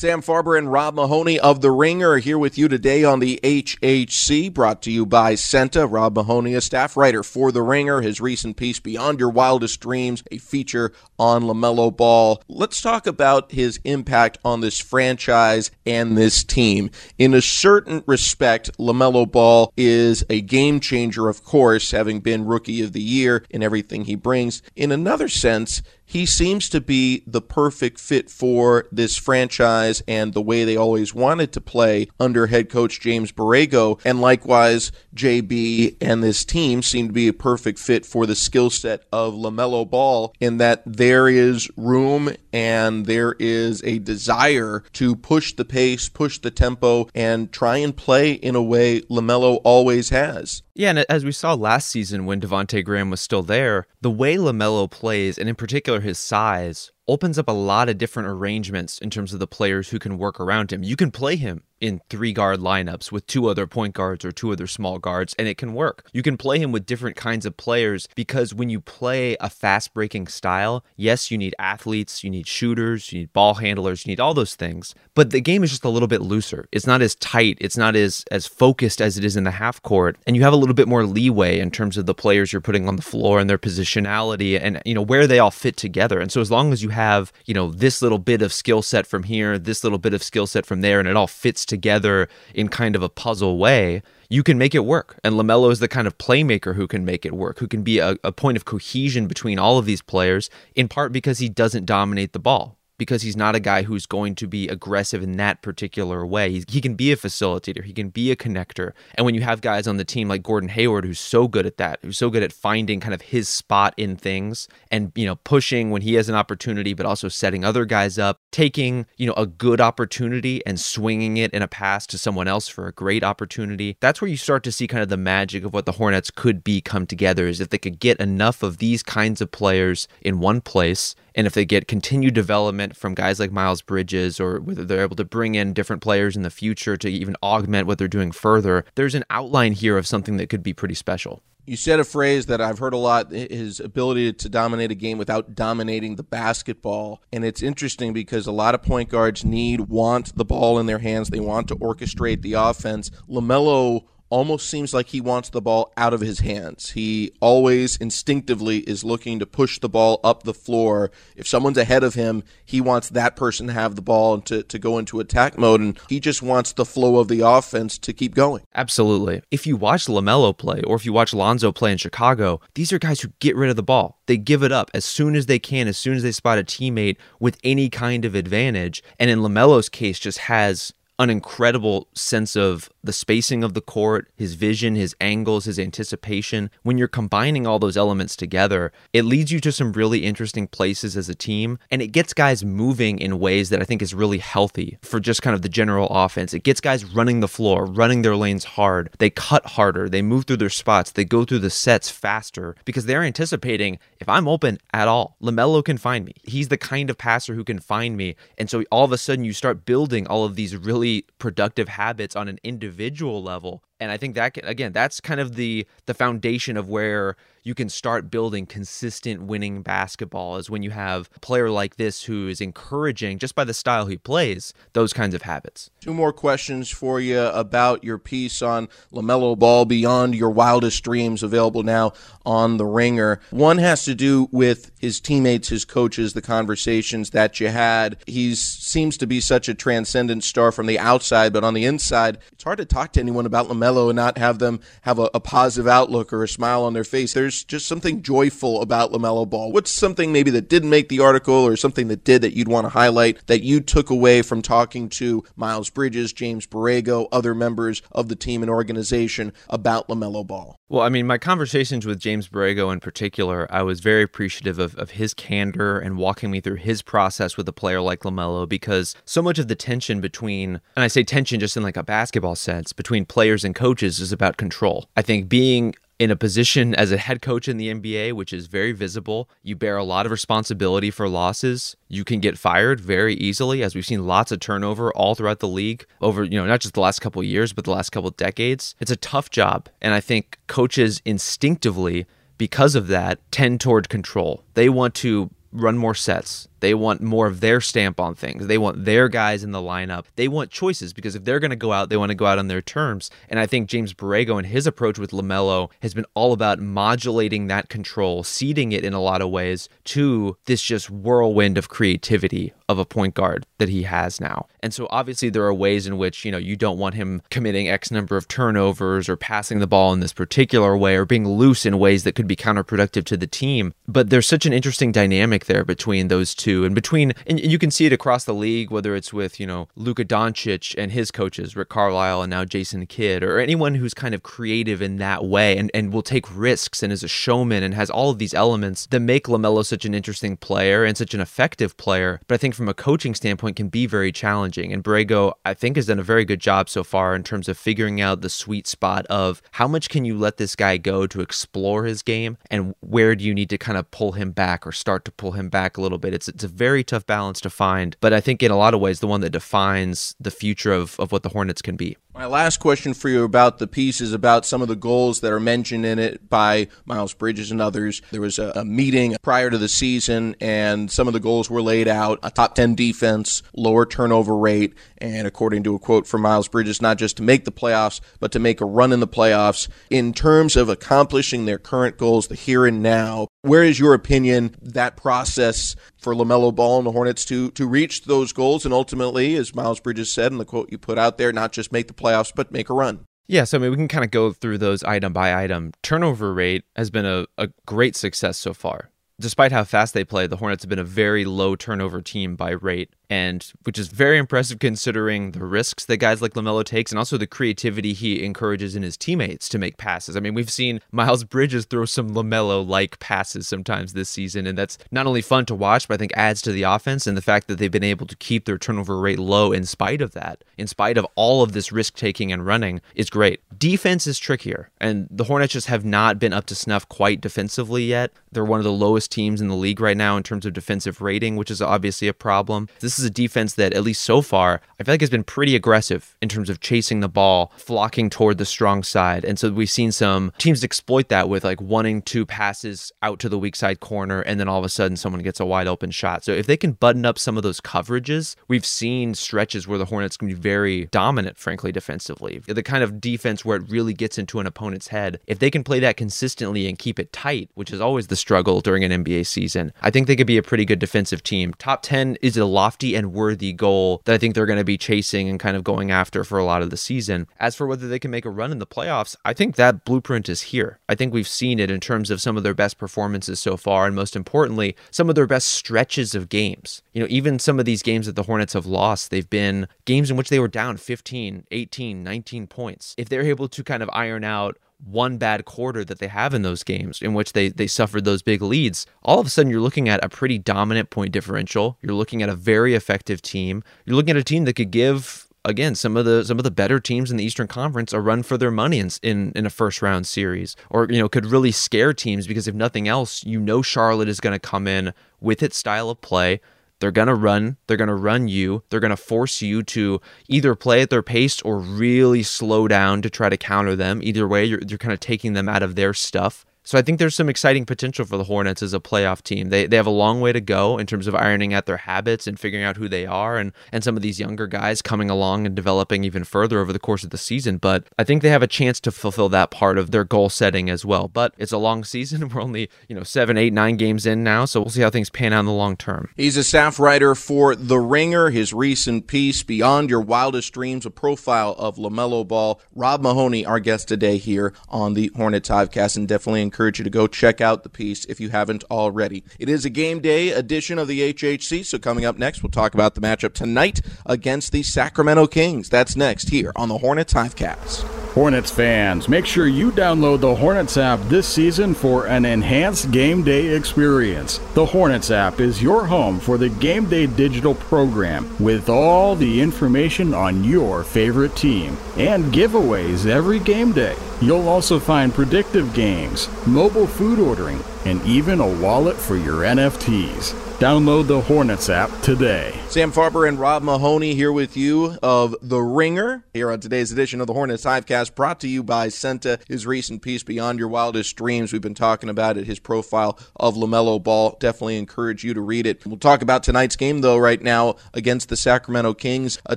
Sam 0.00 0.22
Farber 0.22 0.56
and 0.56 0.72
Rob 0.72 0.94
Mahoney 0.94 1.38
of 1.38 1.60
The 1.60 1.70
Ringer 1.70 2.12
are 2.12 2.18
here 2.18 2.38
with 2.38 2.56
you 2.56 2.68
today 2.68 3.04
on 3.04 3.20
the 3.20 3.38
HHC, 3.42 4.50
brought 4.50 4.80
to 4.80 4.90
you 4.90 5.04
by 5.04 5.34
CEENTA. 5.34 5.86
Rob 5.86 6.16
Mahoney, 6.16 6.54
a 6.54 6.62
staff 6.62 6.96
writer 6.96 7.22
for 7.22 7.52
The 7.52 7.60
Ringer, 7.60 8.00
his 8.00 8.18
recent 8.18 8.56
piece, 8.56 8.80
Beyond 8.80 9.20
Your 9.20 9.28
Wildest 9.28 9.78
Dreams, 9.78 10.22
a 10.30 10.38
feature 10.38 10.94
on 11.18 11.42
LaMelo 11.42 11.94
Ball. 11.94 12.42
Let's 12.48 12.80
talk 12.80 13.06
about 13.06 13.52
his 13.52 13.78
impact 13.84 14.38
on 14.42 14.62
this 14.62 14.80
franchise 14.80 15.70
and 15.84 16.16
this 16.16 16.44
team. 16.44 16.90
In 17.18 17.34
a 17.34 17.42
certain 17.42 18.02
respect, 18.06 18.78
LaMelo 18.78 19.30
Ball 19.30 19.70
is 19.76 20.24
a 20.30 20.40
game 20.40 20.80
changer, 20.80 21.28
of 21.28 21.44
course, 21.44 21.90
having 21.90 22.20
been 22.20 22.46
Rookie 22.46 22.80
of 22.80 22.94
the 22.94 23.02
Year 23.02 23.44
in 23.50 23.62
everything 23.62 24.06
he 24.06 24.14
brings. 24.14 24.62
In 24.74 24.92
another 24.92 25.28
sense, 25.28 25.82
he 26.10 26.26
seems 26.26 26.68
to 26.68 26.80
be 26.80 27.22
the 27.24 27.40
perfect 27.40 28.00
fit 28.00 28.28
for 28.28 28.88
this 28.90 29.16
franchise 29.16 30.02
and 30.08 30.34
the 30.34 30.42
way 30.42 30.64
they 30.64 30.76
always 30.76 31.14
wanted 31.14 31.52
to 31.52 31.60
play 31.60 32.08
under 32.18 32.48
head 32.48 32.68
coach 32.68 32.98
James 32.98 33.30
Borrego. 33.30 34.00
And 34.04 34.20
likewise, 34.20 34.90
JB 35.14 35.98
and 36.00 36.20
this 36.20 36.44
team 36.44 36.82
seem 36.82 37.06
to 37.06 37.12
be 37.12 37.28
a 37.28 37.32
perfect 37.32 37.78
fit 37.78 38.04
for 38.04 38.26
the 38.26 38.34
skill 38.34 38.70
set 38.70 39.04
of 39.12 39.34
LaMelo 39.34 39.88
Ball 39.88 40.34
in 40.40 40.56
that 40.56 40.82
there 40.84 41.28
is 41.28 41.70
room 41.76 42.34
and 42.52 43.06
there 43.06 43.36
is 43.38 43.80
a 43.84 44.00
desire 44.00 44.82
to 44.94 45.14
push 45.14 45.52
the 45.52 45.64
pace, 45.64 46.08
push 46.08 46.38
the 46.40 46.50
tempo, 46.50 47.08
and 47.14 47.52
try 47.52 47.76
and 47.76 47.96
play 47.96 48.32
in 48.32 48.56
a 48.56 48.62
way 48.62 49.02
LaMelo 49.02 49.60
always 49.62 50.08
has. 50.08 50.62
Yeah, 50.74 50.90
and 50.90 51.04
as 51.08 51.24
we 51.24 51.32
saw 51.32 51.52
last 51.52 51.88
season 51.88 52.24
when 52.24 52.40
Devonte 52.40 52.82
Graham 52.84 53.10
was 53.10 53.20
still 53.20 53.42
there, 53.42 53.86
the 54.00 54.10
way 54.10 54.36
LaMelo 54.36 54.90
plays, 54.90 55.38
and 55.38 55.46
in 55.46 55.54
particular 55.54 55.99
his 56.00 56.18
size, 56.18 56.92
opens 57.10 57.38
up 57.38 57.48
a 57.48 57.52
lot 57.52 57.88
of 57.88 57.98
different 57.98 58.28
arrangements 58.28 58.98
in 58.98 59.10
terms 59.10 59.32
of 59.32 59.40
the 59.40 59.46
players 59.46 59.88
who 59.88 59.98
can 59.98 60.16
work 60.16 60.38
around 60.38 60.72
him. 60.72 60.84
You 60.84 60.94
can 60.94 61.10
play 61.10 61.34
him 61.34 61.64
in 61.80 62.00
three 62.10 62.32
guard 62.32 62.60
lineups 62.60 63.10
with 63.10 63.26
two 63.26 63.48
other 63.48 63.66
point 63.66 63.94
guards 63.94 64.24
or 64.24 64.30
two 64.30 64.52
other 64.52 64.66
small 64.66 64.98
guards, 64.98 65.34
and 65.38 65.48
it 65.48 65.56
can 65.56 65.72
work. 65.74 66.06
You 66.12 66.22
can 66.22 66.36
play 66.36 66.58
him 66.58 66.72
with 66.72 66.86
different 66.86 67.16
kinds 67.16 67.46
of 67.46 67.56
players 67.56 68.08
because 68.14 68.54
when 68.54 68.68
you 68.68 68.80
play 68.80 69.36
a 69.40 69.48
fast 69.48 69.94
breaking 69.94 70.26
style, 70.28 70.84
yes, 70.96 71.30
you 71.30 71.38
need 71.38 71.54
athletes, 71.58 72.22
you 72.22 72.30
need 72.30 72.46
shooters, 72.46 73.12
you 73.12 73.20
need 73.20 73.32
ball 73.32 73.54
handlers, 73.54 74.04
you 74.04 74.10
need 74.10 74.20
all 74.20 74.34
those 74.34 74.54
things, 74.54 74.94
but 75.14 75.30
the 75.30 75.40
game 75.40 75.64
is 75.64 75.70
just 75.70 75.84
a 75.84 75.88
little 75.88 76.08
bit 76.08 76.20
looser. 76.20 76.68
It's 76.70 76.86
not 76.86 77.02
as 77.02 77.14
tight, 77.16 77.56
it's 77.60 77.76
not 77.76 77.96
as, 77.96 78.24
as 78.30 78.46
focused 78.46 79.00
as 79.00 79.16
it 79.16 79.24
is 79.24 79.36
in 79.36 79.44
the 79.44 79.50
half 79.52 79.82
court, 79.82 80.18
and 80.26 80.36
you 80.36 80.42
have 80.42 80.52
a 80.52 80.56
little 80.56 80.74
bit 80.74 80.88
more 80.88 81.04
leeway 81.04 81.58
in 81.58 81.70
terms 81.70 81.96
of 81.96 82.06
the 82.06 82.14
players 82.14 82.52
you're 82.52 82.60
putting 82.60 82.88
on 82.88 82.96
the 82.96 83.02
floor 83.02 83.40
and 83.40 83.48
their 83.48 83.58
positionality 83.58 84.58
and 84.60 84.82
you 84.84 84.94
know 84.94 85.02
where 85.02 85.26
they 85.26 85.38
all 85.38 85.50
fit 85.50 85.76
together. 85.76 86.20
And 86.20 86.30
so 86.30 86.40
as 86.40 86.50
long 86.50 86.72
as 86.72 86.82
you 86.82 86.90
have, 86.90 86.99
you 87.46 87.54
know, 87.54 87.70
this 87.70 88.02
little 88.02 88.18
bit 88.18 88.42
of 88.42 88.52
skill 88.52 88.82
set 88.82 89.06
from 89.06 89.24
here, 89.24 89.58
this 89.58 89.82
little 89.84 89.98
bit 89.98 90.14
of 90.14 90.22
skill 90.22 90.46
set 90.46 90.66
from 90.66 90.80
there, 90.80 90.98
and 90.98 91.08
it 91.08 91.16
all 91.16 91.26
fits 91.26 91.64
together 91.64 92.28
in 92.54 92.68
kind 92.68 92.96
of 92.96 93.02
a 93.02 93.08
puzzle 93.08 93.58
way, 93.58 94.02
you 94.28 94.42
can 94.42 94.58
make 94.58 94.74
it 94.74 94.84
work. 94.84 95.18
And 95.24 95.34
LaMelo 95.34 95.70
is 95.70 95.80
the 95.80 95.88
kind 95.88 96.06
of 96.06 96.18
playmaker 96.18 96.74
who 96.74 96.86
can 96.86 97.04
make 97.04 97.26
it 97.26 97.34
work, 97.34 97.58
who 97.58 97.68
can 97.68 97.82
be 97.82 97.98
a, 97.98 98.16
a 98.22 98.32
point 98.32 98.56
of 98.56 98.64
cohesion 98.64 99.26
between 99.26 99.58
all 99.58 99.78
of 99.78 99.86
these 99.86 100.02
players, 100.02 100.50
in 100.74 100.88
part 100.88 101.12
because 101.12 101.38
he 101.38 101.48
doesn't 101.48 101.86
dominate 101.86 102.32
the 102.32 102.38
ball 102.38 102.79
because 103.00 103.22
he's 103.22 103.36
not 103.36 103.56
a 103.56 103.60
guy 103.60 103.80
who's 103.80 104.04
going 104.04 104.34
to 104.34 104.46
be 104.46 104.68
aggressive 104.68 105.22
in 105.22 105.38
that 105.38 105.62
particular 105.62 106.26
way. 106.26 106.50
He's, 106.50 106.66
he 106.68 106.82
can 106.82 106.96
be 106.96 107.10
a 107.10 107.16
facilitator, 107.16 107.82
he 107.82 107.94
can 107.94 108.10
be 108.10 108.30
a 108.30 108.36
connector. 108.36 108.92
And 109.14 109.24
when 109.24 109.34
you 109.34 109.40
have 109.40 109.62
guys 109.62 109.88
on 109.88 109.96
the 109.96 110.04
team 110.04 110.28
like 110.28 110.42
Gordon 110.42 110.68
Hayward, 110.68 111.06
who's 111.06 111.18
so 111.18 111.48
good 111.48 111.64
at 111.64 111.78
that, 111.78 111.98
who's 112.02 112.18
so 112.18 112.28
good 112.28 112.42
at 112.42 112.52
finding 112.52 113.00
kind 113.00 113.14
of 113.14 113.22
his 113.22 113.48
spot 113.48 113.94
in 113.96 114.16
things 114.16 114.68
and, 114.90 115.12
you 115.14 115.24
know, 115.24 115.36
pushing 115.36 115.90
when 115.90 116.02
he 116.02 116.12
has 116.14 116.28
an 116.28 116.34
opportunity, 116.34 116.92
but 116.92 117.06
also 117.06 117.28
setting 117.28 117.64
other 117.64 117.86
guys 117.86 118.18
up, 118.18 118.38
taking, 118.50 119.06
you 119.16 119.26
know, 119.26 119.32
a 119.32 119.46
good 119.46 119.80
opportunity 119.80 120.60
and 120.66 120.78
swinging 120.78 121.38
it 121.38 121.50
in 121.54 121.62
a 121.62 121.68
pass 121.68 122.06
to 122.08 122.18
someone 122.18 122.48
else 122.48 122.68
for 122.68 122.86
a 122.86 122.92
great 122.92 123.24
opportunity. 123.24 123.96
That's 124.00 124.20
where 124.20 124.28
you 124.28 124.36
start 124.36 124.62
to 124.64 124.72
see 124.72 124.86
kind 124.86 125.02
of 125.02 125.08
the 125.08 125.16
magic 125.16 125.64
of 125.64 125.72
what 125.72 125.86
the 125.86 125.92
Hornets 125.92 126.30
could 126.30 126.62
be 126.62 126.82
come 126.82 127.06
together 127.06 127.48
is 127.48 127.62
if 127.62 127.70
they 127.70 127.78
could 127.78 127.98
get 127.98 128.20
enough 128.20 128.62
of 128.62 128.76
these 128.76 129.02
kinds 129.02 129.40
of 129.40 129.50
players 129.50 130.06
in 130.20 130.40
one 130.40 130.60
place 130.60 131.14
and 131.34 131.46
if 131.46 131.54
they 131.54 131.64
get 131.64 131.88
continued 131.88 132.34
development 132.34 132.96
from 132.96 133.14
guys 133.14 133.40
like 133.40 133.52
Miles 133.52 133.82
Bridges, 133.82 134.40
or 134.40 134.60
whether 134.60 134.84
they're 134.84 135.02
able 135.02 135.16
to 135.16 135.24
bring 135.24 135.54
in 135.54 135.72
different 135.72 136.02
players 136.02 136.36
in 136.36 136.42
the 136.42 136.50
future 136.50 136.96
to 136.96 137.08
even 137.08 137.36
augment 137.42 137.86
what 137.86 137.98
they're 137.98 138.08
doing 138.08 138.32
further, 138.32 138.84
there's 138.94 139.14
an 139.14 139.24
outline 139.30 139.72
here 139.72 139.96
of 139.96 140.06
something 140.06 140.36
that 140.36 140.48
could 140.48 140.62
be 140.62 140.72
pretty 140.72 140.94
special. 140.94 141.42
You 141.66 141.76
said 141.76 142.00
a 142.00 142.04
phrase 142.04 142.46
that 142.46 142.60
I've 142.60 142.78
heard 142.78 142.94
a 142.94 142.98
lot 142.98 143.30
his 143.30 143.78
ability 143.78 144.32
to 144.32 144.48
dominate 144.48 144.90
a 144.90 144.94
game 144.94 145.18
without 145.18 145.54
dominating 145.54 146.16
the 146.16 146.24
basketball. 146.24 147.22
And 147.32 147.44
it's 147.44 147.62
interesting 147.62 148.12
because 148.12 148.46
a 148.46 148.52
lot 148.52 148.74
of 148.74 148.82
point 148.82 149.08
guards 149.08 149.44
need, 149.44 149.82
want 149.82 150.34
the 150.36 150.44
ball 150.44 150.80
in 150.80 150.86
their 150.86 150.98
hands. 150.98 151.28
They 151.28 151.38
want 151.38 151.68
to 151.68 151.76
orchestrate 151.76 152.42
the 152.42 152.54
offense. 152.54 153.10
LaMelo 153.28 154.04
almost 154.30 154.68
seems 154.68 154.94
like 154.94 155.08
he 155.08 155.20
wants 155.20 155.50
the 155.50 155.60
ball 155.60 155.92
out 155.96 156.14
of 156.14 156.20
his 156.20 156.40
hands. 156.40 156.90
He 156.90 157.32
always 157.40 157.96
instinctively 157.96 158.78
is 158.78 159.04
looking 159.04 159.38
to 159.40 159.46
push 159.46 159.78
the 159.78 159.88
ball 159.88 160.20
up 160.24 160.44
the 160.44 160.54
floor. 160.54 161.10
If 161.36 161.46
someone's 161.46 161.76
ahead 161.76 162.04
of 162.04 162.14
him, 162.14 162.44
he 162.64 162.80
wants 162.80 163.10
that 163.10 163.36
person 163.36 163.66
to 163.66 163.72
have 163.72 163.96
the 163.96 164.02
ball 164.02 164.34
and 164.34 164.46
to, 164.46 164.62
to 164.62 164.78
go 164.78 164.98
into 164.98 165.20
attack 165.20 165.58
mode. 165.58 165.80
And 165.80 165.98
he 166.08 166.20
just 166.20 166.42
wants 166.42 166.72
the 166.72 166.84
flow 166.84 167.18
of 167.18 167.28
the 167.28 167.40
offense 167.40 167.98
to 167.98 168.12
keep 168.12 168.34
going. 168.34 168.62
Absolutely. 168.74 169.42
If 169.50 169.66
you 169.66 169.76
watch 169.76 170.06
LaMelo 170.06 170.56
play 170.56 170.80
or 170.82 170.96
if 170.96 171.04
you 171.04 171.12
watch 171.12 171.34
Lonzo 171.34 171.72
play 171.72 171.92
in 171.92 171.98
Chicago, 171.98 172.60
these 172.74 172.92
are 172.92 172.98
guys 172.98 173.20
who 173.20 173.32
get 173.40 173.56
rid 173.56 173.70
of 173.70 173.76
the 173.76 173.82
ball. 173.82 174.20
They 174.26 174.36
give 174.36 174.62
it 174.62 174.72
up 174.72 174.90
as 174.94 175.04
soon 175.04 175.34
as 175.34 175.46
they 175.46 175.58
can, 175.58 175.88
as 175.88 175.98
soon 175.98 176.14
as 176.14 176.22
they 176.22 176.32
spot 176.32 176.58
a 176.58 176.62
teammate 176.62 177.16
with 177.40 177.58
any 177.64 177.88
kind 177.88 178.24
of 178.24 178.36
advantage. 178.36 179.02
And 179.18 179.28
in 179.28 179.40
LaMelo's 179.40 179.88
case, 179.88 180.20
just 180.20 180.38
has 180.38 180.94
an 181.20 181.28
incredible 181.28 182.08
sense 182.14 182.56
of 182.56 182.88
the 183.04 183.12
spacing 183.12 183.62
of 183.62 183.74
the 183.74 183.82
court, 183.82 184.30
his 184.36 184.54
vision, 184.54 184.94
his 184.94 185.14
angles, 185.20 185.66
his 185.66 185.78
anticipation. 185.78 186.70
When 186.82 186.96
you're 186.96 187.08
combining 187.08 187.66
all 187.66 187.78
those 187.78 187.96
elements 187.96 188.36
together, 188.36 188.90
it 189.12 189.26
leads 189.26 189.52
you 189.52 189.60
to 189.60 189.70
some 189.70 189.92
really 189.92 190.24
interesting 190.24 190.66
places 190.66 191.18
as 191.18 191.28
a 191.28 191.34
team 191.34 191.78
and 191.90 192.00
it 192.00 192.08
gets 192.08 192.32
guys 192.32 192.64
moving 192.64 193.18
in 193.18 193.38
ways 193.38 193.68
that 193.68 193.82
I 193.82 193.84
think 193.84 194.00
is 194.00 194.14
really 194.14 194.38
healthy 194.38 194.96
for 195.02 195.20
just 195.20 195.42
kind 195.42 195.54
of 195.54 195.60
the 195.60 195.68
general 195.68 196.08
offense. 196.08 196.54
It 196.54 196.62
gets 196.62 196.80
guys 196.80 197.04
running 197.04 197.40
the 197.40 197.48
floor, 197.48 197.84
running 197.84 198.22
their 198.22 198.36
lanes 198.36 198.64
hard. 198.64 199.10
They 199.18 199.28
cut 199.28 199.66
harder, 199.66 200.08
they 200.08 200.22
move 200.22 200.46
through 200.46 200.56
their 200.56 200.70
spots, 200.70 201.12
they 201.12 201.26
go 201.26 201.44
through 201.44 201.58
the 201.58 201.68
sets 201.68 202.10
faster 202.10 202.74
because 202.86 203.04
they're 203.04 203.22
anticipating 203.22 203.98
if 204.20 204.28
I'm 204.28 204.48
open 204.48 204.78
at 204.94 205.06
all, 205.06 205.36
LaMelo 205.42 205.84
can 205.84 205.98
find 205.98 206.24
me. 206.24 206.32
He's 206.44 206.68
the 206.68 206.78
kind 206.78 207.10
of 207.10 207.18
passer 207.18 207.54
who 207.54 207.64
can 207.64 207.78
find 207.78 208.16
me. 208.16 208.36
And 208.56 208.70
so 208.70 208.84
all 208.90 209.04
of 209.04 209.12
a 209.12 209.18
sudden 209.18 209.44
you 209.44 209.52
start 209.52 209.84
building 209.84 210.26
all 210.26 210.44
of 210.44 210.56
these 210.56 210.76
really 210.76 211.09
productive 211.38 211.88
habits 211.88 212.36
on 212.36 212.48
an 212.48 212.58
individual 212.62 213.42
level 213.42 213.82
and 214.00 214.10
I 214.10 214.16
think 214.16 214.34
that 214.34 214.58
again, 214.64 214.92
that's 214.92 215.20
kind 215.20 215.40
of 215.40 215.54
the 215.54 215.86
the 216.06 216.14
foundation 216.14 216.76
of 216.76 216.88
where 216.88 217.36
you 217.62 217.74
can 217.74 217.88
start 217.88 218.30
building 218.30 218.64
consistent 218.66 219.42
winning 219.42 219.82
basketball 219.82 220.56
is 220.56 220.70
when 220.70 220.82
you 220.82 220.90
have 220.90 221.28
a 221.36 221.40
player 221.40 221.70
like 221.70 221.96
this 221.96 222.24
who 222.24 222.48
is 222.48 222.60
encouraging 222.60 223.38
just 223.38 223.54
by 223.54 223.64
the 223.64 223.74
style 223.74 224.06
he 224.06 224.16
plays 224.16 224.72
those 224.94 225.12
kinds 225.12 225.34
of 225.34 225.42
habits. 225.42 225.90
Two 226.00 226.14
more 226.14 226.32
questions 226.32 226.88
for 226.88 227.20
you 227.20 227.38
about 227.38 228.02
your 228.02 228.18
piece 228.18 228.62
on 228.62 228.88
LaMelo 229.12 229.58
Ball 229.58 229.84
beyond 229.84 230.34
your 230.34 230.50
wildest 230.50 231.04
dreams 231.04 231.42
available 231.42 231.82
now 231.82 232.12
on 232.46 232.78
the 232.78 232.86
Ringer. 232.86 233.40
One 233.50 233.78
has 233.78 234.04
to 234.04 234.14
do 234.14 234.48
with 234.50 234.90
his 234.98 235.20
teammates, 235.20 235.68
his 235.68 235.84
coaches, 235.84 236.32
the 236.32 236.42
conversations 236.42 237.30
that 237.30 237.60
you 237.60 237.68
had. 237.68 238.16
He 238.26 238.54
seems 238.54 239.16
to 239.18 239.26
be 239.26 239.40
such 239.40 239.68
a 239.68 239.74
transcendent 239.74 240.44
star 240.44 240.72
from 240.72 240.86
the 240.86 240.98
outside, 240.98 241.52
but 241.52 241.64
on 241.64 241.74
the 241.74 241.84
inside, 241.84 242.38
it's 242.52 242.64
hard 242.64 242.78
to 242.78 242.84
talk 242.84 243.12
to 243.12 243.20
anyone 243.20 243.46
about 243.46 243.68
LaMelo 243.68 243.89
And 243.90 244.14
not 244.14 244.38
have 244.38 244.60
them 244.60 244.80
have 245.02 245.18
a, 245.18 245.28
a, 245.34 245.40
positive 245.40 245.88
outlook 245.88 246.32
or 246.32 246.44
a 246.44 246.48
smile 246.48 246.84
on 246.84 246.92
their 246.92 247.04
face. 247.04 247.34
There's 247.34 247.64
just 247.64 247.86
something 247.86 248.22
joyful 248.22 248.80
about 248.82 249.10
LaMelo 249.10 249.50
Ball. 249.50 249.72
What's 249.72 249.90
something 249.90 250.32
maybe 250.32 250.50
that 250.52 250.68
didn't 250.68 250.90
make 250.90 251.08
the 251.08 251.18
article 251.18 251.54
or 251.54 251.76
something 251.76 252.06
that 252.08 252.22
did 252.22 252.42
that 252.42 252.56
you'd 252.56 252.68
want 252.68 252.84
to 252.84 252.90
highlight 252.90 253.44
that 253.48 253.62
you 253.62 253.80
took 253.80 254.08
away 254.08 254.42
from 254.42 254.62
talking 254.62 255.08
to 255.10 255.42
Miles 255.56 255.90
Bridges, 255.90 256.32
James 256.32 256.66
Borrego, 256.66 257.26
other 257.32 257.52
members 257.52 258.00
of 258.12 258.28
the 258.28 258.36
team 258.36 258.62
and 258.62 258.70
organization 258.70 259.52
about 259.68 260.08
LaMelo 260.08 260.46
Ball? 260.46 260.78
Well, 260.88 261.02
I 261.02 261.08
mean, 261.08 261.26
my 261.26 261.38
conversations 261.38 262.04
with 262.04 262.18
James 262.18 262.48
Borrego 262.48 262.92
in 262.92 262.98
particular, 262.98 263.68
I 263.70 263.82
was 263.82 264.00
very 264.00 264.22
appreciative 264.22 264.78
of, 264.78 264.96
of 264.96 265.10
his 265.10 265.34
candor 265.34 265.98
and 265.98 266.16
walking 266.16 266.50
me 266.50 266.60
through 266.60 266.76
his 266.76 267.00
process 267.00 267.56
with 267.56 267.68
a 267.68 267.72
player 267.72 268.00
like 268.00 268.20
LaMelo 268.20 268.68
because 268.68 269.14
so 269.24 269.40
much 269.40 269.58
of 269.58 269.68
the 269.68 269.76
tension 269.76 270.20
between, 270.20 270.80
and 270.96 271.04
I 271.04 271.08
say 271.08 271.22
tension 271.22 271.60
just 271.60 271.76
in 271.76 271.84
like 271.84 271.96
a 271.96 272.02
basketball 272.02 272.56
sense, 272.56 272.92
between 272.92 273.24
players 273.24 273.64
and 273.64 273.72
coaches 273.80 274.20
is 274.20 274.30
about 274.30 274.58
control. 274.58 275.08
I 275.16 275.22
think 275.22 275.48
being 275.48 275.94
in 276.18 276.30
a 276.30 276.36
position 276.36 276.94
as 276.96 277.10
a 277.12 277.16
head 277.16 277.40
coach 277.40 277.66
in 277.66 277.78
the 277.78 277.88
NBA, 277.88 278.34
which 278.34 278.52
is 278.52 278.66
very 278.66 278.92
visible. 278.92 279.48
You 279.62 279.74
bear 279.74 279.96
a 279.96 280.04
lot 280.04 280.26
of 280.26 280.32
responsibility 280.32 281.10
for 281.10 281.30
losses. 281.30 281.96
You 282.06 282.22
can 282.22 282.40
get 282.40 282.58
fired 282.58 283.00
very 283.00 283.34
easily, 283.36 283.82
as 283.82 283.94
we've 283.94 284.04
seen 284.04 284.26
lots 284.26 284.52
of 284.52 284.60
turnover 284.60 285.10
all 285.14 285.34
throughout 285.34 285.60
the 285.60 285.66
league 285.66 286.04
over, 286.20 286.44
you 286.44 286.58
know, 286.58 286.66
not 286.66 286.80
just 286.80 286.92
the 286.92 287.00
last 287.00 287.20
couple 287.20 287.42
years, 287.42 287.72
but 287.72 287.86
the 287.86 287.90
last 287.90 288.10
couple 288.10 288.28
decades. 288.32 288.94
It's 289.00 289.10
a 289.10 289.16
tough 289.16 289.48
job. 289.48 289.88
And 290.02 290.12
I 290.12 290.20
think 290.20 290.58
coaches 290.66 291.22
instinctively, 291.24 292.26
because 292.58 292.94
of 292.94 293.06
that, 293.06 293.38
tend 293.50 293.80
toward 293.80 294.10
control. 294.10 294.62
They 294.74 294.90
want 294.90 295.14
to 295.14 295.48
run 295.72 295.96
more 295.96 296.14
sets. 296.14 296.68
They 296.80 296.94
want 296.94 297.20
more 297.20 297.46
of 297.46 297.60
their 297.60 297.80
stamp 297.80 298.18
on 298.18 298.34
things. 298.34 298.66
They 298.66 298.78
want 298.78 299.04
their 299.04 299.28
guys 299.28 299.62
in 299.62 299.72
the 299.72 299.78
lineup. 299.78 300.24
They 300.36 300.48
want 300.48 300.70
choices 300.70 301.12
because 301.12 301.34
if 301.34 301.44
they're 301.44 301.60
going 301.60 301.70
to 301.70 301.76
go 301.76 301.92
out, 301.92 302.08
they 302.08 302.16
want 302.16 302.30
to 302.30 302.34
go 302.34 302.46
out 302.46 302.58
on 302.58 302.68
their 302.68 302.82
terms. 302.82 303.30
And 303.48 303.58
I 303.58 303.66
think 303.66 303.88
James 303.88 304.14
Borrego 304.14 304.58
and 304.58 304.66
his 304.66 304.86
approach 304.86 305.18
with 305.18 305.30
LaMelo 305.30 305.90
has 306.02 306.14
been 306.14 306.26
all 306.34 306.52
about 306.52 306.78
modulating 306.78 307.66
that 307.68 307.88
control, 307.88 308.42
ceding 308.42 308.92
it 308.92 309.04
in 309.04 309.12
a 309.12 309.20
lot 309.20 309.42
of 309.42 309.50
ways 309.50 309.88
to 310.04 310.56
this 310.66 310.82
just 310.82 311.10
whirlwind 311.10 311.78
of 311.78 311.88
creativity 311.88 312.72
of 312.90 312.98
a 312.98 313.04
point 313.04 313.34
guard 313.34 313.66
that 313.78 313.88
he 313.88 314.02
has 314.02 314.40
now. 314.40 314.66
And 314.82 314.92
so 314.92 315.06
obviously 315.10 315.50
there 315.50 315.64
are 315.64 315.74
ways 315.74 316.06
in 316.06 316.18
which, 316.18 316.44
you 316.44 316.52
know, 316.52 316.58
you 316.58 316.76
don't 316.76 316.98
want 316.98 317.14
him 317.14 317.42
committing 317.50 317.88
X 317.88 318.10
number 318.10 318.36
of 318.36 318.48
turnovers 318.48 319.28
or 319.28 319.36
passing 319.36 319.78
the 319.78 319.86
ball 319.86 320.12
in 320.12 320.20
this 320.20 320.32
particular 320.32 320.96
way 320.96 321.16
or 321.16 321.24
being 321.24 321.48
loose 321.48 321.86
in 321.86 321.98
ways 321.98 322.24
that 322.24 322.34
could 322.34 322.46
be 322.46 322.56
counterproductive 322.56 323.24
to 323.24 323.36
the 323.36 323.46
team. 323.46 323.94
But 324.06 324.30
there's 324.30 324.46
such 324.46 324.66
an 324.66 324.72
interesting 324.72 325.12
dynamic 325.12 325.66
there 325.66 325.84
between 325.84 326.28
those 326.28 326.54
two 326.54 326.84
and 326.84 326.94
between 326.94 327.32
and 327.46 327.60
you 327.60 327.78
can 327.78 327.90
see 327.90 328.06
it 328.06 328.12
across 328.12 328.44
the 328.44 328.54
league 328.54 328.90
whether 328.90 329.14
it's 329.14 329.32
with 329.32 329.60
you 329.60 329.66
know 329.66 329.88
Luka 329.96 330.24
Doncic 330.24 330.94
and 330.98 331.12
his 331.12 331.30
coaches 331.30 331.76
Rick 331.76 331.88
Carlisle 331.88 332.42
and 332.42 332.50
now 332.50 332.64
Jason 332.64 333.06
Kidd 333.06 333.42
or 333.42 333.58
anyone 333.58 333.94
who's 333.94 334.14
kind 334.14 334.34
of 334.34 334.42
creative 334.42 335.00
in 335.02 335.16
that 335.16 335.44
way 335.44 335.76
and 335.78 335.90
and 335.94 336.12
will 336.12 336.22
take 336.22 336.46
risks 336.54 337.02
and 337.02 337.12
is 337.12 337.22
a 337.22 337.28
showman 337.28 337.82
and 337.82 337.94
has 337.94 338.10
all 338.10 338.30
of 338.30 338.38
these 338.38 338.54
elements 338.54 339.06
that 339.06 339.20
make 339.20 339.46
LaMelo 339.46 339.84
such 339.84 340.04
an 340.04 340.14
interesting 340.14 340.56
player 340.56 341.04
and 341.04 341.16
such 341.16 341.34
an 341.34 341.40
effective 341.40 341.96
player 341.96 342.40
but 342.46 342.54
I 342.54 342.58
think 342.58 342.74
from 342.80 342.88
a 342.88 342.94
coaching 342.94 343.34
standpoint 343.34 343.76
can 343.76 343.88
be 343.88 344.06
very 344.06 344.32
challenging 344.32 344.92
and 344.92 345.04
Borrego 345.04 345.52
I 345.64 345.74
think 345.74 345.96
has 345.96 346.06
done 346.06 346.18
a 346.18 346.22
very 346.22 346.44
good 346.44 346.60
job 346.60 346.88
so 346.88 347.04
far 347.04 347.34
in 347.34 347.42
terms 347.42 347.68
of 347.68 347.76
figuring 347.76 348.20
out 348.20 348.40
the 348.40 348.48
sweet 348.48 348.86
spot 348.86 349.26
of 349.26 349.60
how 349.72 349.86
much 349.86 350.08
can 350.08 350.24
you 350.24 350.38
let 350.38 350.56
this 350.56 350.74
guy 350.74 350.96
go 350.96 351.26
to 351.26 351.40
explore 351.40 352.04
his 352.04 352.22
game 352.22 352.56
and 352.70 352.94
where 353.00 353.36
do 353.36 353.44
you 353.44 353.54
need 353.54 353.70
to 353.70 353.78
kind 353.78 353.98
of 353.98 354.10
pull 354.10 354.32
him 354.32 354.50
back 354.50 354.86
or 354.86 354.92
start 354.92 355.24
to 355.26 355.30
pull 355.32 355.52
him 355.52 355.68
back 355.68 355.96
a 355.96 356.00
little 356.00 356.18
bit 356.18 356.34
it's 356.34 356.48
it's 356.48 356.64
a 356.64 356.68
very 356.68 357.04
tough 357.04 357.26
balance 357.26 357.60
to 357.60 357.70
find, 357.70 358.16
but 358.20 358.32
I 358.32 358.40
think 358.40 358.62
in 358.62 358.70
a 358.70 358.76
lot 358.76 358.94
of 358.94 359.00
ways 359.00 359.20
the 359.20 359.26
one 359.26 359.40
that 359.40 359.50
defines 359.50 360.34
the 360.40 360.50
future 360.50 360.92
of, 360.92 361.18
of 361.20 361.32
what 361.32 361.42
the 361.42 361.50
Hornets 361.50 361.82
can 361.82 361.96
be. 361.96 362.16
My 362.40 362.46
last 362.46 362.78
question 362.78 363.12
for 363.12 363.28
you 363.28 363.44
about 363.44 363.76
the 363.76 363.86
piece 363.86 364.22
is 364.22 364.32
about 364.32 364.64
some 364.64 364.80
of 364.80 364.88
the 364.88 364.96
goals 364.96 365.40
that 365.40 365.52
are 365.52 365.60
mentioned 365.60 366.06
in 366.06 366.18
it 366.18 366.48
by 366.48 366.88
Miles 367.04 367.34
Bridges 367.34 367.70
and 367.70 367.82
others. 367.82 368.22
There 368.30 368.40
was 368.40 368.58
a, 368.58 368.72
a 368.76 368.82
meeting 368.82 369.36
prior 369.42 369.68
to 369.68 369.76
the 369.76 369.90
season, 369.90 370.56
and 370.58 371.10
some 371.10 371.26
of 371.26 371.34
the 371.34 371.38
goals 371.38 371.68
were 371.68 371.82
laid 371.82 372.08
out 372.08 372.38
a 372.42 372.50
top 372.50 372.76
10 372.76 372.94
defense, 372.94 373.62
lower 373.76 374.06
turnover 374.06 374.56
rate, 374.56 374.94
and 375.18 375.46
according 375.46 375.82
to 375.82 375.94
a 375.94 375.98
quote 375.98 376.26
from 376.26 376.40
Miles 376.40 376.66
Bridges, 376.66 377.02
not 377.02 377.18
just 377.18 377.36
to 377.36 377.42
make 377.42 377.66
the 377.66 377.70
playoffs, 377.70 378.22
but 378.38 378.52
to 378.52 378.58
make 378.58 378.80
a 378.80 378.86
run 378.86 379.12
in 379.12 379.20
the 379.20 379.28
playoffs. 379.28 379.88
In 380.08 380.32
terms 380.32 380.76
of 380.76 380.88
accomplishing 380.88 381.66
their 381.66 381.78
current 381.78 382.16
goals, 382.16 382.46
the 382.46 382.54
here 382.54 382.86
and 382.86 383.02
now, 383.02 383.48
where 383.62 383.84
is 383.84 383.98
your 383.98 384.14
opinion 384.14 384.74
that 384.80 385.16
process 385.16 385.96
for 386.18 386.34
LaMelo 386.34 386.74
Ball 386.74 386.98
and 386.98 387.06
the 387.06 387.12
Hornets 387.12 387.44
to, 387.46 387.70
to 387.72 387.86
reach 387.86 388.24
those 388.24 388.52
goals 388.52 388.84
and 388.84 388.94
ultimately, 388.94 389.56
as 389.56 389.74
Miles 389.74 390.00
Bridges 390.00 390.32
said 390.32 390.52
in 390.52 390.58
the 390.58 390.64
quote 390.64 390.90
you 390.90 390.98
put 390.98 391.18
out 391.18 391.38
there, 391.38 391.52
not 391.52 391.72
just 391.72 391.92
make 391.92 392.08
the 392.08 392.14
playoffs, 392.14 392.52
but 392.54 392.72
make 392.72 392.88
a 392.88 392.94
run. 392.94 393.26
Yeah, 393.46 393.64
so 393.64 393.78
I 393.78 393.80
mean, 393.80 393.90
we 393.90 393.96
can 393.96 394.08
kind 394.08 394.24
of 394.24 394.30
go 394.30 394.52
through 394.52 394.78
those 394.78 395.02
item 395.02 395.32
by 395.32 395.60
item. 395.60 395.92
Turnover 396.02 396.54
rate 396.54 396.84
has 396.94 397.10
been 397.10 397.26
a, 397.26 397.46
a 397.58 397.68
great 397.84 398.14
success 398.14 398.56
so 398.58 398.72
far. 398.72 399.10
Despite 399.40 399.72
how 399.72 399.84
fast 399.84 400.14
they 400.14 400.24
play, 400.24 400.46
the 400.46 400.58
Hornets 400.58 400.84
have 400.84 400.90
been 400.90 400.98
a 400.98 401.04
very 401.04 401.44
low 401.44 401.74
turnover 401.74 402.22
team 402.22 402.56
by 402.56 402.70
rate 402.70 403.12
and 403.30 403.72
which 403.84 403.98
is 403.98 404.08
very 404.08 404.36
impressive 404.36 404.80
considering 404.80 405.52
the 405.52 405.64
risks 405.64 406.04
that 406.06 406.16
guys 406.16 406.42
like 406.42 406.54
LaMelo 406.54 406.84
takes 406.84 407.12
and 407.12 407.18
also 407.18 407.38
the 407.38 407.46
creativity 407.46 408.12
he 408.12 408.44
encourages 408.44 408.96
in 408.96 409.04
his 409.04 409.16
teammates 409.16 409.68
to 409.68 409.78
make 409.78 409.96
passes. 409.96 410.36
I 410.36 410.40
mean, 410.40 410.52
we've 410.52 410.70
seen 410.70 411.00
Miles 411.12 411.44
Bridges 411.44 411.84
throw 411.84 412.04
some 412.04 412.30
LaMelo 412.32 412.86
like 412.86 413.20
passes 413.20 413.68
sometimes 413.68 414.12
this 414.12 414.28
season, 414.28 414.66
and 414.66 414.76
that's 414.76 414.98
not 415.12 415.28
only 415.28 415.42
fun 415.42 415.64
to 415.66 415.74
watch, 415.74 416.08
but 416.08 416.14
I 416.14 416.18
think 416.18 416.32
adds 416.34 416.60
to 416.62 416.72
the 416.72 416.82
offense 416.82 417.26
and 417.26 417.36
the 417.36 417.42
fact 417.42 417.68
that 417.68 417.78
they've 417.78 417.90
been 417.90 418.02
able 418.02 418.26
to 418.26 418.36
keep 418.36 418.64
their 418.64 418.78
turnover 418.78 419.20
rate 419.20 419.38
low 419.38 419.70
in 419.70 419.84
spite 419.84 420.20
of 420.20 420.32
that, 420.32 420.64
in 420.76 420.88
spite 420.88 421.16
of 421.16 421.26
all 421.36 421.62
of 421.62 421.72
this 421.72 421.92
risk 421.92 422.16
taking 422.16 422.52
and 422.52 422.66
running, 422.66 423.00
is 423.14 423.30
great. 423.30 423.60
Defense 423.78 424.26
is 424.26 424.40
trickier, 424.40 424.90
and 425.00 425.28
the 425.30 425.44
Hornets 425.44 425.74
just 425.74 425.86
have 425.86 426.04
not 426.04 426.40
been 426.40 426.52
up 426.52 426.66
to 426.66 426.74
snuff 426.74 427.08
quite 427.08 427.40
defensively 427.40 428.02
yet. 428.04 428.32
They're 428.50 428.64
one 428.64 428.80
of 428.80 428.84
the 428.84 428.92
lowest 428.92 429.30
teams 429.30 429.60
in 429.60 429.68
the 429.68 429.76
league 429.76 430.00
right 430.00 430.16
now 430.16 430.36
in 430.36 430.42
terms 430.42 430.66
of 430.66 430.72
defensive 430.72 431.20
rating, 431.20 431.54
which 431.54 431.70
is 431.70 431.80
obviously 431.80 432.26
a 432.26 432.34
problem. 432.34 432.88
This 432.98 433.19
is 433.20 433.26
a 433.26 433.30
defense 433.30 433.74
that, 433.74 433.92
at 433.92 434.02
least 434.02 434.22
so 434.22 434.42
far, 434.42 434.80
I 434.98 435.04
feel 435.04 435.14
like 435.14 435.20
has 435.20 435.30
been 435.30 435.44
pretty 435.44 435.76
aggressive 435.76 436.36
in 436.40 436.48
terms 436.48 436.70
of 436.70 436.80
chasing 436.80 437.20
the 437.20 437.28
ball, 437.28 437.72
flocking 437.76 438.30
toward 438.30 438.58
the 438.58 438.64
strong 438.64 439.02
side. 439.02 439.44
And 439.44 439.58
so 439.58 439.70
we've 439.70 439.90
seen 439.90 440.12
some 440.12 440.52
teams 440.58 440.84
exploit 440.84 441.28
that 441.28 441.48
with 441.48 441.64
like 441.64 441.80
wanting 441.80 442.22
two 442.22 442.44
passes 442.46 443.12
out 443.22 443.38
to 443.40 443.48
the 443.48 443.58
weak 443.58 443.76
side 443.76 444.00
corner, 444.00 444.40
and 444.40 444.58
then 444.58 444.68
all 444.68 444.78
of 444.78 444.84
a 444.84 444.88
sudden 444.88 445.16
someone 445.16 445.42
gets 445.42 445.60
a 445.60 445.66
wide 445.66 445.86
open 445.86 446.10
shot. 446.10 446.44
So 446.44 446.52
if 446.52 446.66
they 446.66 446.76
can 446.76 446.92
button 446.92 447.24
up 447.24 447.38
some 447.38 447.56
of 447.56 447.62
those 447.62 447.80
coverages, 447.80 448.56
we've 448.68 448.84
seen 448.84 449.34
stretches 449.34 449.86
where 449.86 449.98
the 449.98 450.06
Hornets 450.06 450.36
can 450.36 450.48
be 450.48 450.54
very 450.54 451.06
dominant, 451.06 451.58
frankly, 451.58 451.92
defensively. 451.92 452.58
The 452.66 452.82
kind 452.82 453.04
of 453.04 453.20
defense 453.20 453.64
where 453.64 453.76
it 453.76 453.90
really 453.90 454.14
gets 454.14 454.38
into 454.38 454.60
an 454.60 454.66
opponent's 454.66 455.08
head. 455.08 455.40
If 455.46 455.58
they 455.58 455.70
can 455.70 455.84
play 455.84 456.00
that 456.00 456.16
consistently 456.16 456.88
and 456.88 456.98
keep 456.98 457.18
it 457.18 457.32
tight, 457.32 457.70
which 457.74 457.92
is 457.92 458.00
always 458.00 458.26
the 458.26 458.36
struggle 458.36 458.80
during 458.80 459.04
an 459.04 459.24
NBA 459.24 459.46
season, 459.46 459.92
I 460.02 460.10
think 460.10 460.26
they 460.26 460.36
could 460.36 460.46
be 460.46 460.58
a 460.58 460.62
pretty 460.62 460.84
good 460.84 460.98
defensive 460.98 461.42
team. 461.42 461.74
Top 461.74 462.02
10 462.02 462.36
is 462.42 462.56
a 462.56 462.64
lofty 462.64 463.09
and 463.14 463.32
worthy 463.32 463.72
goal 463.72 464.22
that 464.24 464.34
I 464.34 464.38
think 464.38 464.54
they're 464.54 464.66
going 464.66 464.78
to 464.78 464.84
be 464.84 464.98
chasing 464.98 465.48
and 465.48 465.58
kind 465.58 465.76
of 465.76 465.84
going 465.84 466.10
after 466.10 466.44
for 466.44 466.58
a 466.58 466.64
lot 466.64 466.82
of 466.82 466.90
the 466.90 466.96
season. 466.96 467.46
As 467.58 467.74
for 467.74 467.86
whether 467.86 468.08
they 468.08 468.18
can 468.18 468.30
make 468.30 468.44
a 468.44 468.50
run 468.50 468.72
in 468.72 468.78
the 468.78 468.86
playoffs, 468.86 469.36
I 469.44 469.52
think 469.52 469.76
that 469.76 470.04
blueprint 470.04 470.48
is 470.48 470.62
here. 470.62 470.98
I 471.08 471.14
think 471.14 471.32
we've 471.32 471.48
seen 471.48 471.78
it 471.78 471.90
in 471.90 472.00
terms 472.00 472.30
of 472.30 472.40
some 472.40 472.56
of 472.56 472.62
their 472.62 472.74
best 472.74 472.98
performances 472.98 473.60
so 473.60 473.76
far, 473.76 474.06
and 474.06 474.14
most 474.14 474.36
importantly, 474.36 474.96
some 475.10 475.28
of 475.28 475.34
their 475.34 475.46
best 475.46 475.68
stretches 475.68 476.34
of 476.34 476.48
games. 476.48 477.02
You 477.12 477.20
know, 477.22 477.28
even 477.30 477.58
some 477.58 477.78
of 477.78 477.84
these 477.84 478.02
games 478.02 478.26
that 478.26 478.36
the 478.36 478.44
Hornets 478.44 478.72
have 478.72 478.86
lost, 478.86 479.30
they've 479.30 479.48
been 479.48 479.88
games 480.04 480.30
in 480.30 480.36
which 480.36 480.48
they 480.48 480.60
were 480.60 480.68
down 480.68 480.96
15, 480.96 481.66
18, 481.70 482.22
19 482.22 482.66
points. 482.66 483.14
If 483.16 483.28
they're 483.28 483.42
able 483.42 483.68
to 483.68 483.84
kind 483.84 484.02
of 484.02 484.10
iron 484.12 484.44
out 484.44 484.76
one 485.04 485.38
bad 485.38 485.64
quarter 485.64 486.04
that 486.04 486.18
they 486.18 486.28
have 486.28 486.54
in 486.54 486.62
those 486.62 486.84
games 486.84 487.20
in 487.22 487.34
which 487.34 487.52
they 487.52 487.68
they 487.68 487.86
suffered 487.86 488.24
those 488.24 488.42
big 488.42 488.62
leads 488.62 489.06
all 489.22 489.38
of 489.38 489.46
a 489.46 489.50
sudden 489.50 489.70
you're 489.70 489.80
looking 489.80 490.08
at 490.08 490.24
a 490.24 490.28
pretty 490.28 490.58
dominant 490.58 491.10
point 491.10 491.32
differential. 491.32 491.98
You're 492.02 492.14
looking 492.14 492.42
at 492.42 492.48
a 492.48 492.54
very 492.54 492.94
effective 492.94 493.42
team. 493.42 493.82
You're 494.04 494.16
looking 494.16 494.30
at 494.30 494.36
a 494.36 494.44
team 494.44 494.64
that 494.64 494.74
could 494.74 494.90
give 494.90 495.46
again 495.64 495.94
some 495.94 496.16
of 496.16 496.24
the 496.24 496.44
some 496.44 496.58
of 496.58 496.64
the 496.64 496.70
better 496.70 496.98
teams 497.00 497.30
in 497.30 497.36
the 497.36 497.44
Eastern 497.44 497.66
Conference 497.66 498.12
a 498.12 498.20
run 498.20 498.42
for 498.42 498.56
their 498.56 498.70
money 498.70 498.98
in, 498.98 499.10
in 499.22 499.52
in 499.54 499.66
a 499.66 499.70
first 499.70 500.02
round 500.02 500.26
series. 500.26 500.76
Or 500.88 501.06
you 501.10 501.18
know 501.18 501.28
could 501.28 501.46
really 501.46 501.72
scare 501.72 502.12
teams 502.12 502.46
because 502.46 502.66
if 502.68 502.74
nothing 502.74 503.08
else 503.08 503.44
you 503.44 503.60
know 503.60 503.82
Charlotte 503.82 504.28
is 504.28 504.40
going 504.40 504.54
to 504.54 504.58
come 504.58 504.86
in 504.86 505.12
with 505.40 505.62
its 505.62 505.76
style 505.76 506.10
of 506.10 506.20
play 506.20 506.60
they're 507.00 507.10
going 507.10 507.28
to 507.28 507.34
run. 507.34 507.76
They're 507.86 507.96
going 507.96 508.08
to 508.08 508.14
run 508.14 508.48
you. 508.48 508.84
They're 508.90 509.00
going 509.00 509.10
to 509.10 509.16
force 509.16 509.60
you 509.60 509.82
to 509.84 510.20
either 510.48 510.74
play 510.74 511.02
at 511.02 511.10
their 511.10 511.22
pace 511.22 511.60
or 511.62 511.78
really 511.78 512.42
slow 512.42 512.86
down 512.86 513.22
to 513.22 513.30
try 513.30 513.48
to 513.48 513.56
counter 513.56 513.96
them. 513.96 514.20
Either 514.22 514.46
way, 514.46 514.64
you're, 514.64 514.80
you're 514.86 514.98
kind 514.98 515.12
of 515.12 515.20
taking 515.20 515.54
them 515.54 515.68
out 515.68 515.82
of 515.82 515.96
their 515.96 516.14
stuff. 516.14 516.64
So 516.82 516.98
I 516.98 517.02
think 517.02 517.18
there's 517.18 517.34
some 517.34 517.48
exciting 517.48 517.84
potential 517.84 518.24
for 518.24 518.36
the 518.36 518.44
Hornets 518.44 518.82
as 518.82 518.94
a 518.94 519.00
playoff 519.00 519.42
team. 519.42 519.68
They 519.68 519.86
they 519.86 519.96
have 519.96 520.06
a 520.06 520.10
long 520.10 520.40
way 520.40 520.52
to 520.52 520.60
go 520.60 520.98
in 520.98 521.06
terms 521.06 521.26
of 521.26 521.34
ironing 521.34 521.74
out 521.74 521.86
their 521.86 521.98
habits 521.98 522.46
and 522.46 522.58
figuring 522.58 522.84
out 522.84 522.96
who 522.96 523.08
they 523.08 523.26
are 523.26 523.58
and 523.58 523.72
and 523.92 524.02
some 524.02 524.16
of 524.16 524.22
these 524.22 524.40
younger 524.40 524.66
guys 524.66 525.02
coming 525.02 525.30
along 525.30 525.66
and 525.66 525.74
developing 525.74 526.24
even 526.24 526.44
further 526.44 526.80
over 526.80 526.92
the 526.92 526.98
course 526.98 527.24
of 527.24 527.30
the 527.30 527.38
season, 527.38 527.76
but 527.76 528.04
I 528.18 528.24
think 528.24 528.42
they 528.42 528.48
have 528.50 528.62
a 528.62 528.66
chance 528.66 529.00
to 529.00 529.10
fulfill 529.10 529.48
that 529.50 529.70
part 529.70 529.98
of 529.98 530.10
their 530.10 530.24
goal 530.24 530.48
setting 530.48 530.88
as 530.90 531.04
well. 531.04 531.28
But 531.28 531.54
it's 531.58 531.72
a 531.72 531.78
long 531.78 532.04
season. 532.10 532.48
We're 532.48 532.62
only, 532.62 532.88
you 533.08 533.14
know, 533.14 533.22
seven, 533.22 533.56
eight, 533.56 533.72
nine 533.72 533.96
games 533.96 534.26
in 534.26 534.42
now, 534.42 534.64
so 534.64 534.80
we'll 534.80 534.90
see 534.90 535.02
how 535.02 535.10
things 535.10 535.30
pan 535.30 535.52
out 535.52 535.60
in 535.60 535.66
the 535.66 535.72
long 535.72 535.96
term. 535.96 536.30
He's 536.36 536.56
a 536.56 536.64
staff 536.64 536.98
writer 536.98 537.34
for 537.34 537.74
The 537.74 537.98
Ringer. 537.98 538.50
His 538.50 538.72
recent 538.72 539.26
piece, 539.26 539.62
Beyond 539.62 540.10
Your 540.10 540.20
Wildest 540.20 540.72
Dreams, 540.72 541.06
a 541.06 541.10
profile 541.10 541.74
of 541.78 541.96
LaMelo 541.96 542.46
Ball. 542.46 542.80
Rob 542.94 543.22
Mahoney, 543.22 543.64
our 543.64 543.80
guest 543.80 544.08
today 544.08 544.38
here 544.38 544.72
on 544.88 545.14
the 545.14 545.30
Hornets 545.36 545.68
Hivecast, 545.68 546.16
and 546.16 546.26
definitely 546.26 546.62
you 546.86 547.04
to 547.04 547.10
go 547.10 547.26
check 547.26 547.60
out 547.60 547.82
the 547.82 547.88
piece 547.88 548.24
if 548.26 548.40
you 548.40 548.50
haven't 548.50 548.84
already. 548.90 549.44
It 549.58 549.68
is 549.68 549.84
a 549.84 549.90
game 549.90 550.20
day 550.20 550.50
edition 550.50 550.98
of 550.98 551.08
the 551.08 551.32
HHC, 551.32 551.84
so 551.84 551.98
coming 551.98 552.24
up 552.24 552.38
next, 552.38 552.62
we'll 552.62 552.70
talk 552.70 552.94
about 552.94 553.14
the 553.14 553.20
matchup 553.20 553.54
tonight 553.54 554.00
against 554.26 554.72
the 554.72 554.82
Sacramento 554.82 555.46
Kings. 555.46 555.88
That's 555.88 556.16
next 556.16 556.48
here 556.48 556.72
on 556.76 556.88
the 556.88 556.98
Hornets 556.98 557.34
Hivecast. 557.34 558.19
Hornets 558.34 558.70
fans, 558.70 559.28
make 559.28 559.44
sure 559.44 559.66
you 559.66 559.90
download 559.90 560.38
the 560.38 560.54
Hornets 560.54 560.96
app 560.96 561.18
this 561.22 561.48
season 561.48 561.94
for 561.94 562.26
an 562.26 562.44
enhanced 562.44 563.10
game 563.10 563.42
day 563.42 563.74
experience. 563.74 564.58
The 564.74 564.86
Hornets 564.86 565.32
app 565.32 565.58
is 565.58 565.82
your 565.82 566.06
home 566.06 566.38
for 566.38 566.56
the 566.56 566.68
game 566.68 567.08
day 567.08 567.26
digital 567.26 567.74
program 567.74 568.48
with 568.60 568.88
all 568.88 569.34
the 569.34 569.60
information 569.60 570.32
on 570.32 570.62
your 570.62 571.02
favorite 571.02 571.56
team 571.56 571.96
and 572.16 572.44
giveaways 572.52 573.26
every 573.26 573.58
game 573.58 573.90
day. 573.90 574.14
You'll 574.40 574.68
also 574.68 575.00
find 575.00 575.34
predictive 575.34 575.92
games, 575.92 576.48
mobile 576.68 577.08
food 577.08 577.40
ordering, 577.40 577.82
and 578.04 578.24
even 578.24 578.60
a 578.60 578.80
wallet 578.80 579.16
for 579.16 579.36
your 579.36 579.62
NFTs. 579.64 580.69
Download 580.80 581.26
the 581.26 581.42
Hornets 581.42 581.90
app 581.90 582.10
today. 582.22 582.72
Sam 582.88 583.12
Farber 583.12 583.46
and 583.46 583.60
Rob 583.60 583.82
Mahoney 583.82 584.34
here 584.34 584.50
with 584.50 584.78
you 584.78 585.18
of 585.22 585.54
The 585.60 585.78
Ringer 585.78 586.46
here 586.54 586.70
on 586.70 586.80
today's 586.80 587.12
edition 587.12 587.42
of 587.42 587.46
the 587.46 587.52
Hornets 587.52 587.84
Hivecast, 587.84 588.34
brought 588.34 588.60
to 588.60 588.68
you 588.68 588.82
by 588.82 589.08
CEENTA. 589.08 589.60
His 589.68 589.86
recent 589.86 590.22
piece, 590.22 590.42
Beyond 590.42 590.78
Your 590.78 590.88
Wildest 590.88 591.36
Dreams, 591.36 591.74
we've 591.74 591.82
been 591.82 591.92
talking 591.92 592.30
about 592.30 592.56
it, 592.56 592.66
his 592.66 592.78
profile 592.78 593.38
of 593.56 593.74
LaMelo 593.74 594.22
Ball. 594.22 594.56
Definitely 594.58 594.96
encourage 594.96 595.44
you 595.44 595.52
to 595.52 595.60
read 595.60 595.86
it. 595.86 596.06
We'll 596.06 596.16
talk 596.16 596.40
about 596.40 596.62
tonight's 596.62 596.96
game, 596.96 597.20
though, 597.20 597.36
right 597.36 597.60
now 597.60 597.96
against 598.14 598.48
the 598.48 598.56
Sacramento 598.56 599.12
Kings, 599.12 599.58
a 599.66 599.76